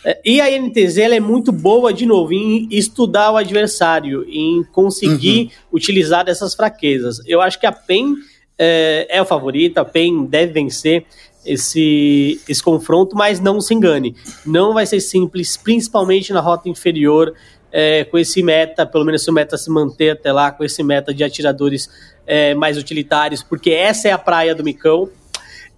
É, 0.04 0.20
e 0.24 0.40
a 0.40 0.46
NTZ 0.50 0.98
ela 0.98 1.14
é 1.14 1.20
muito 1.20 1.52
boa, 1.52 1.92
de 1.92 2.06
novo, 2.06 2.32
em 2.32 2.68
estudar 2.70 3.32
o 3.32 3.36
adversário, 3.36 4.24
em 4.28 4.64
conseguir 4.72 5.40
uhum. 5.40 5.50
utilizar 5.72 6.24
dessas 6.24 6.54
fraquezas. 6.54 7.20
Eu 7.26 7.40
acho 7.40 7.58
que 7.60 7.66
a 7.66 7.72
PEN 7.72 8.14
é, 8.58 9.06
é 9.08 9.22
o 9.22 9.24
favorito, 9.24 9.78
a 9.78 9.84
PEN 9.84 10.24
deve 10.24 10.52
vencer 10.52 11.04
esse, 11.44 12.40
esse 12.48 12.62
confronto, 12.62 13.16
mas 13.16 13.40
não 13.40 13.60
se 13.60 13.74
engane. 13.74 14.14
Não 14.44 14.74
vai 14.74 14.86
ser 14.86 15.00
simples, 15.00 15.56
principalmente 15.56 16.32
na 16.32 16.40
rota 16.40 16.68
inferior, 16.68 17.34
é, 17.72 18.04
com 18.04 18.18
esse 18.18 18.42
meta, 18.42 18.84
pelo 18.84 19.04
menos 19.04 19.22
se 19.22 19.30
o 19.30 19.32
meta 19.32 19.56
se 19.56 19.70
manter 19.70 20.10
até 20.10 20.32
lá, 20.32 20.50
com 20.50 20.64
esse 20.64 20.82
meta 20.82 21.14
de 21.14 21.22
atiradores 21.22 21.88
é, 22.26 22.54
mais 22.54 22.76
utilitários, 22.76 23.42
porque 23.42 23.70
essa 23.70 24.08
é 24.08 24.12
a 24.12 24.18
praia 24.18 24.54
do 24.54 24.64
Micão. 24.64 25.08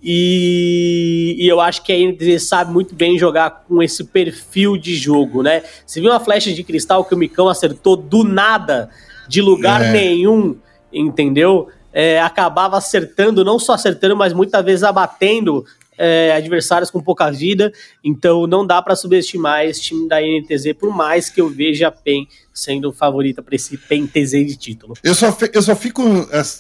E, 0.03 1.37
e, 1.39 1.47
eu 1.47 1.61
acho 1.61 1.85
que 1.85 1.93
a 1.93 1.97
NTZ 1.97 2.49
sabe 2.49 2.73
muito 2.73 2.93
bem 2.93 3.17
jogar 3.17 3.65
com 3.69 3.81
esse 3.81 4.03
perfil 4.03 4.77
de 4.77 4.97
jogo, 4.97 5.43
né? 5.45 5.63
Você 5.87 6.01
viu 6.01 6.11
uma 6.11 6.19
flecha 6.19 6.53
de 6.53 6.65
cristal 6.65 7.05
que 7.05 7.15
o 7.15 7.19
Micão 7.19 7.49
acertou 7.49 7.97
do 7.97 8.25
nada, 8.25 8.91
de 9.29 9.41
lugar 9.41 9.81
é. 9.81 9.93
nenhum, 9.93 10.57
entendeu? 10.93 11.69
É, 11.93 12.21
acabava 12.21 12.77
acertando, 12.77 13.45
não 13.45 13.61
só 13.61 13.75
acertando, 13.75 14.17
mas 14.17 14.33
muitas 14.33 14.65
vezes 14.65 14.83
abatendo 14.83 15.65
é, 15.97 16.33
adversários 16.33 16.91
com 16.91 17.01
pouca 17.01 17.31
vida. 17.31 17.73
Então 18.03 18.47
não 18.47 18.67
dá 18.67 18.83
para 18.83 18.97
subestimar 18.97 19.65
esse 19.65 19.83
time 19.83 20.09
da 20.09 20.21
NTZ, 20.21 20.73
por 20.79 20.95
mais 20.95 21.31
que 21.31 21.41
eu 21.41 21.49
veja 21.49 21.89
a 21.89 21.93
PEN 21.93 22.27
sendo 22.53 22.93
favorita 22.93 23.41
para 23.41 23.55
esse 23.55 23.77
PEN 23.77 24.07
TZ 24.07 24.31
de 24.31 24.57
título. 24.57 24.95
Eu 25.05 25.15
só, 25.15 25.37
eu 25.53 25.63
só 25.63 25.77
fico 25.77 26.03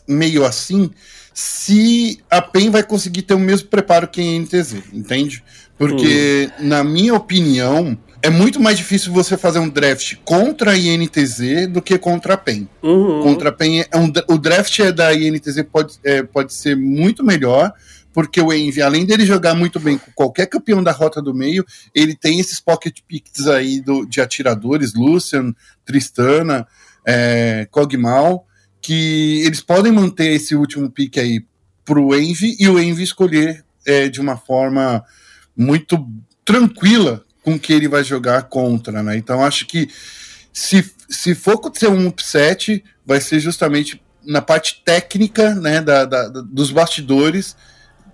meio 0.06 0.44
assim 0.44 0.90
se 1.34 2.20
a 2.30 2.42
PEN 2.42 2.70
vai 2.70 2.82
conseguir 2.82 3.22
ter 3.22 3.34
o 3.34 3.38
mesmo 3.38 3.68
preparo 3.68 4.08
que 4.08 4.20
a 4.20 4.40
NTZ, 4.40 4.74
entende? 4.92 5.42
Porque, 5.78 6.50
hum. 6.60 6.68
na 6.68 6.84
minha 6.84 7.14
opinião, 7.14 7.98
é 8.22 8.30
muito 8.30 8.60
mais 8.60 8.78
difícil 8.78 9.12
você 9.12 9.36
fazer 9.36 9.58
um 9.58 9.68
draft 9.68 10.14
contra 10.24 10.70
a 10.70 10.76
INTZ 10.76 11.66
do 11.68 11.82
que 11.82 11.98
contra 11.98 12.34
a 12.34 12.36
PEN. 12.36 12.68
Uhum. 12.80 13.22
Contra 13.22 13.48
a 13.48 13.52
PEN, 13.52 13.84
é 13.90 13.98
um, 13.98 14.12
o 14.28 14.38
draft 14.38 14.78
é 14.78 14.92
da 14.92 15.12
INTZ 15.12 15.64
pode, 15.70 15.98
é, 16.04 16.22
pode 16.22 16.54
ser 16.54 16.76
muito 16.76 17.24
melhor, 17.24 17.72
porque 18.12 18.40
o 18.40 18.52
Envy, 18.52 18.80
além 18.80 19.04
dele 19.04 19.26
jogar 19.26 19.54
muito 19.54 19.80
bem 19.80 19.98
com 19.98 20.12
qualquer 20.12 20.46
campeão 20.46 20.82
da 20.84 20.92
rota 20.92 21.20
do 21.20 21.34
meio, 21.34 21.64
ele 21.92 22.14
tem 22.14 22.38
esses 22.38 22.60
pocket 22.60 22.98
picks 23.08 23.48
aí 23.48 23.80
do, 23.80 24.06
de 24.06 24.20
atiradores, 24.20 24.94
Lucian, 24.94 25.52
Tristana, 25.84 26.66
é, 27.04 27.66
Kog'Maw, 27.72 28.46
que 28.82 29.42
eles 29.46 29.60
podem 29.60 29.92
manter 29.92 30.32
esse 30.32 30.56
último 30.56 30.90
pick 30.90 31.16
aí 31.16 31.44
pro 31.84 32.14
Envy 32.14 32.56
e 32.58 32.68
o 32.68 32.78
Envy 32.78 33.04
escolher 33.04 33.64
é, 33.86 34.08
de 34.08 34.20
uma 34.20 34.36
forma 34.36 35.04
muito 35.56 36.04
tranquila 36.44 37.24
com 37.42 37.58
que 37.58 37.72
ele 37.72 37.88
vai 37.88 38.02
jogar 38.02 38.42
contra, 38.42 39.02
né? 39.02 39.16
Então 39.16 39.44
acho 39.44 39.66
que 39.66 39.88
se, 40.52 40.84
se 41.08 41.34
for 41.34 41.54
acontecer 41.54 41.88
um 41.88 42.06
upset, 42.08 42.84
vai 43.06 43.20
ser 43.20 43.40
justamente 43.40 44.02
na 44.24 44.42
parte 44.42 44.82
técnica, 44.84 45.54
né, 45.54 45.80
da, 45.80 46.04
da 46.04 46.28
dos 46.28 46.70
bastidores, 46.70 47.56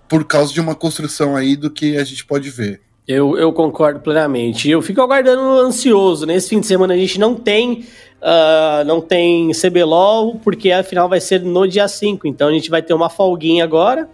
por 0.09 0.25
causa 0.25 0.53
de 0.53 0.61
uma 0.61 0.75
construção 0.75 1.37
aí 1.37 1.57
do 1.57 1.71
que 1.71 1.97
a 1.97 2.05
gente 2.05 2.25
pode 2.25 2.49
ver. 2.49 2.81
Eu, 3.09 3.39
eu 3.39 3.51
concordo 3.55 4.01
plenamente. 4.01 4.69
Eu 4.69 4.83
fico 4.83 5.01
aguardando 5.01 5.41
ansioso. 5.41 6.27
Nesse 6.27 6.51
fim 6.51 6.61
de 6.61 6.67
semana 6.67 6.93
a 6.93 6.97
gente 6.97 7.19
não 7.19 7.35
tem 7.35 7.87
uh, 8.21 8.85
não 8.85 9.01
tem 9.01 9.51
CBLOL, 9.53 10.39
porque 10.45 10.71
a 10.71 10.83
final 10.83 11.09
vai 11.09 11.19
ser 11.19 11.41
no 11.41 11.67
dia 11.67 11.89
5. 11.89 12.29
Então 12.29 12.49
a 12.49 12.53
gente 12.53 12.69
vai 12.69 12.83
ter 12.83 12.93
uma 12.93 13.09
folguinha 13.09 13.65
agora. 13.65 14.07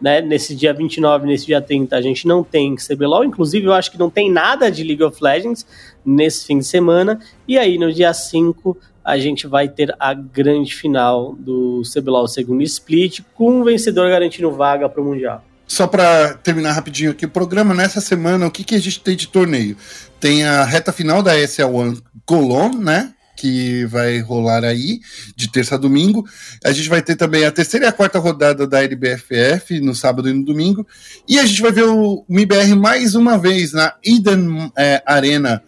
Né, 0.00 0.20
nesse 0.20 0.56
dia 0.56 0.74
29, 0.74 1.28
nesse 1.28 1.46
dia 1.46 1.60
30, 1.60 1.94
a 1.94 2.02
gente 2.02 2.26
não 2.26 2.42
tem 2.42 2.74
CBLOL. 2.74 3.22
Inclusive, 3.24 3.66
eu 3.66 3.72
acho 3.72 3.92
que 3.92 3.96
não 3.96 4.10
tem 4.10 4.28
nada 4.28 4.68
de 4.68 4.82
League 4.82 5.04
of 5.04 5.16
Legends 5.22 5.64
nesse 6.04 6.44
fim 6.44 6.58
de 6.58 6.64
semana. 6.64 7.20
E 7.46 7.56
aí, 7.56 7.78
no 7.78 7.92
dia 7.92 8.12
5, 8.12 8.76
a 9.04 9.16
gente 9.16 9.46
vai 9.46 9.68
ter 9.68 9.94
a 10.00 10.12
grande 10.12 10.74
final 10.74 11.36
do 11.38 11.82
CBLOL 11.82 12.26
segundo 12.26 12.64
split, 12.64 13.20
com 13.32 13.60
o 13.60 13.64
vencedor 13.64 14.10
garantindo 14.10 14.50
vaga 14.50 14.88
para 14.88 15.00
o 15.00 15.04
Mundial. 15.04 15.44
Só 15.66 15.86
para 15.86 16.34
terminar 16.34 16.72
rapidinho 16.72 17.10
aqui 17.10 17.24
o 17.24 17.30
programa, 17.30 17.72
nessa 17.72 18.00
semana, 18.00 18.46
o 18.46 18.50
que, 18.50 18.64
que 18.64 18.74
a 18.74 18.80
gente 18.80 19.00
tem 19.00 19.16
de 19.16 19.28
torneio? 19.28 19.76
Tem 20.20 20.44
a 20.44 20.64
reta 20.64 20.92
final 20.92 21.22
da 21.22 21.34
SL1 21.36 22.00
Colon, 22.26 22.70
né? 22.78 23.12
Que 23.36 23.84
vai 23.86 24.20
rolar 24.20 24.64
aí 24.64 25.00
de 25.34 25.50
terça 25.50 25.74
a 25.74 25.78
domingo. 25.78 26.24
A 26.64 26.70
gente 26.72 26.88
vai 26.88 27.02
ter 27.02 27.16
também 27.16 27.44
a 27.44 27.50
terceira 27.50 27.86
e 27.86 27.88
a 27.88 27.92
quarta 27.92 28.18
rodada 28.18 28.66
da 28.66 28.82
LBFF 28.82 29.80
no 29.80 29.94
sábado 29.94 30.28
e 30.28 30.32
no 30.32 30.44
domingo. 30.44 30.86
E 31.26 31.38
a 31.38 31.46
gente 31.46 31.62
vai 31.62 31.72
ver 31.72 31.84
o 31.84 32.24
MIBR 32.28 32.76
mais 32.76 33.14
uma 33.14 33.38
vez 33.38 33.72
na 33.72 33.94
Eden 34.04 34.70
é, 34.76 35.02
Arena, 35.06 35.62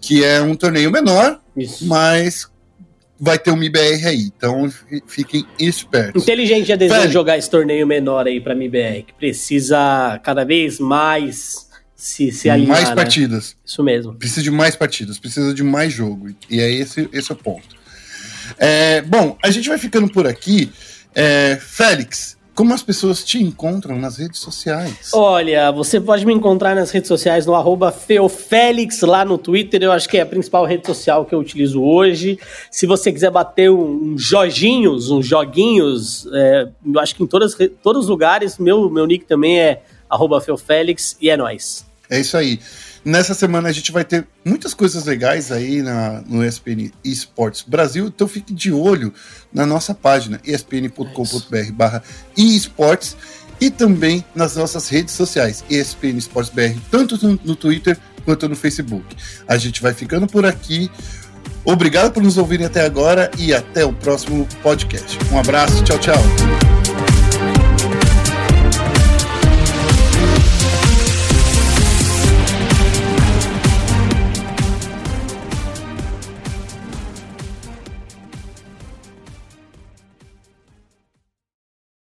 que 0.00 0.24
é 0.24 0.40
um 0.40 0.54
torneio 0.54 0.90
menor, 0.90 1.40
Isso. 1.56 1.84
mas 1.86 2.48
vai 3.18 3.38
ter 3.38 3.50
um 3.50 3.56
MIBR 3.56 4.06
aí. 4.06 4.30
Então 4.36 4.72
fiquem 5.06 5.44
espertos. 5.58 6.22
Inteligente 6.22 6.68
já 6.68 6.76
deseja 6.76 7.08
jogar 7.08 7.36
esse 7.36 7.50
torneio 7.50 7.86
menor 7.86 8.26
aí 8.26 8.40
para 8.40 8.54
MIBR, 8.54 9.04
que 9.06 9.12
precisa 9.14 10.20
cada 10.22 10.44
vez 10.44 10.78
mais 10.78 11.68
se, 11.94 12.30
se 12.30 12.48
alinhar. 12.48 12.76
Mais 12.76 12.88
né? 12.90 12.94
partidas. 12.94 13.56
Isso 13.64 13.82
mesmo. 13.82 14.14
Precisa 14.14 14.42
de 14.42 14.50
mais 14.50 14.76
partidas, 14.76 15.18
precisa 15.18 15.52
de 15.52 15.64
mais 15.64 15.92
jogo. 15.92 16.28
E 16.48 16.60
é 16.60 16.70
esse, 16.70 17.08
esse 17.12 17.30
é 17.30 17.34
o 17.34 17.38
ponto. 17.38 17.76
É, 18.56 19.02
bom, 19.02 19.36
a 19.42 19.50
gente 19.50 19.68
vai 19.68 19.78
ficando 19.78 20.08
por 20.08 20.26
aqui. 20.26 20.70
É, 21.14 21.58
Félix, 21.60 22.37
como 22.58 22.74
as 22.74 22.82
pessoas 22.82 23.22
te 23.22 23.40
encontram 23.40 24.00
nas 24.00 24.16
redes 24.16 24.40
sociais? 24.40 25.10
Olha, 25.12 25.70
você 25.70 26.00
pode 26.00 26.26
me 26.26 26.34
encontrar 26.34 26.74
nas 26.74 26.90
redes 26.90 27.06
sociais 27.06 27.46
no 27.46 27.54
arroba 27.54 27.92
Feofélix 27.92 29.00
lá 29.02 29.24
no 29.24 29.38
Twitter. 29.38 29.80
Eu 29.80 29.92
acho 29.92 30.08
que 30.08 30.18
é 30.18 30.22
a 30.22 30.26
principal 30.26 30.64
rede 30.64 30.84
social 30.84 31.24
que 31.24 31.32
eu 31.32 31.38
utilizo 31.38 31.80
hoje. 31.80 32.36
Se 32.68 32.84
você 32.84 33.12
quiser 33.12 33.30
bater 33.30 33.70
um, 33.70 34.14
um 34.14 34.18
joginhos, 34.18 35.08
uns 35.08 35.24
joguinhos, 35.24 36.26
é, 36.32 36.66
eu 36.84 36.98
acho 36.98 37.14
que 37.14 37.22
em 37.22 37.28
todas, 37.28 37.56
todos 37.80 38.06
os 38.06 38.08
lugares, 38.08 38.58
meu, 38.58 38.90
meu 38.90 39.06
nick 39.06 39.24
também 39.24 39.60
é 39.60 39.82
arroba 40.10 40.40
Feofélix 40.40 41.16
e 41.20 41.30
é 41.30 41.36
nóis. 41.36 41.86
É 42.10 42.18
isso 42.18 42.36
aí. 42.36 42.58
Nessa 43.08 43.32
semana 43.32 43.70
a 43.70 43.72
gente 43.72 43.90
vai 43.90 44.04
ter 44.04 44.26
muitas 44.44 44.74
coisas 44.74 45.06
legais 45.06 45.50
aí 45.50 45.80
na, 45.80 46.22
no 46.26 46.44
ESPN 46.44 46.90
Esportes 47.02 47.64
Brasil, 47.66 48.06
então 48.06 48.28
fique 48.28 48.52
de 48.52 48.70
olho 48.70 49.14
na 49.50 49.64
nossa 49.64 49.94
página 49.94 50.38
espn.com.br 50.44 51.72
barra 51.72 52.02
esportes 52.36 53.16
e 53.58 53.70
também 53.70 54.22
nas 54.34 54.56
nossas 54.56 54.90
redes 54.90 55.14
sociais, 55.14 55.64
ESPN 55.70 56.18
Esportes 56.18 56.52
BR, 56.52 56.78
tanto 56.90 57.16
no, 57.26 57.40
no 57.42 57.56
Twitter 57.56 57.96
quanto 58.26 58.46
no 58.46 58.54
Facebook. 58.54 59.16
A 59.48 59.56
gente 59.56 59.80
vai 59.80 59.94
ficando 59.94 60.26
por 60.26 60.44
aqui. 60.44 60.90
Obrigado 61.64 62.12
por 62.12 62.22
nos 62.22 62.36
ouvirem 62.36 62.66
até 62.66 62.84
agora 62.84 63.30
e 63.38 63.54
até 63.54 63.86
o 63.86 63.92
próximo 63.94 64.46
podcast. 64.62 65.18
Um 65.32 65.38
abraço, 65.38 65.82
tchau, 65.82 65.98
tchau. 65.98 66.77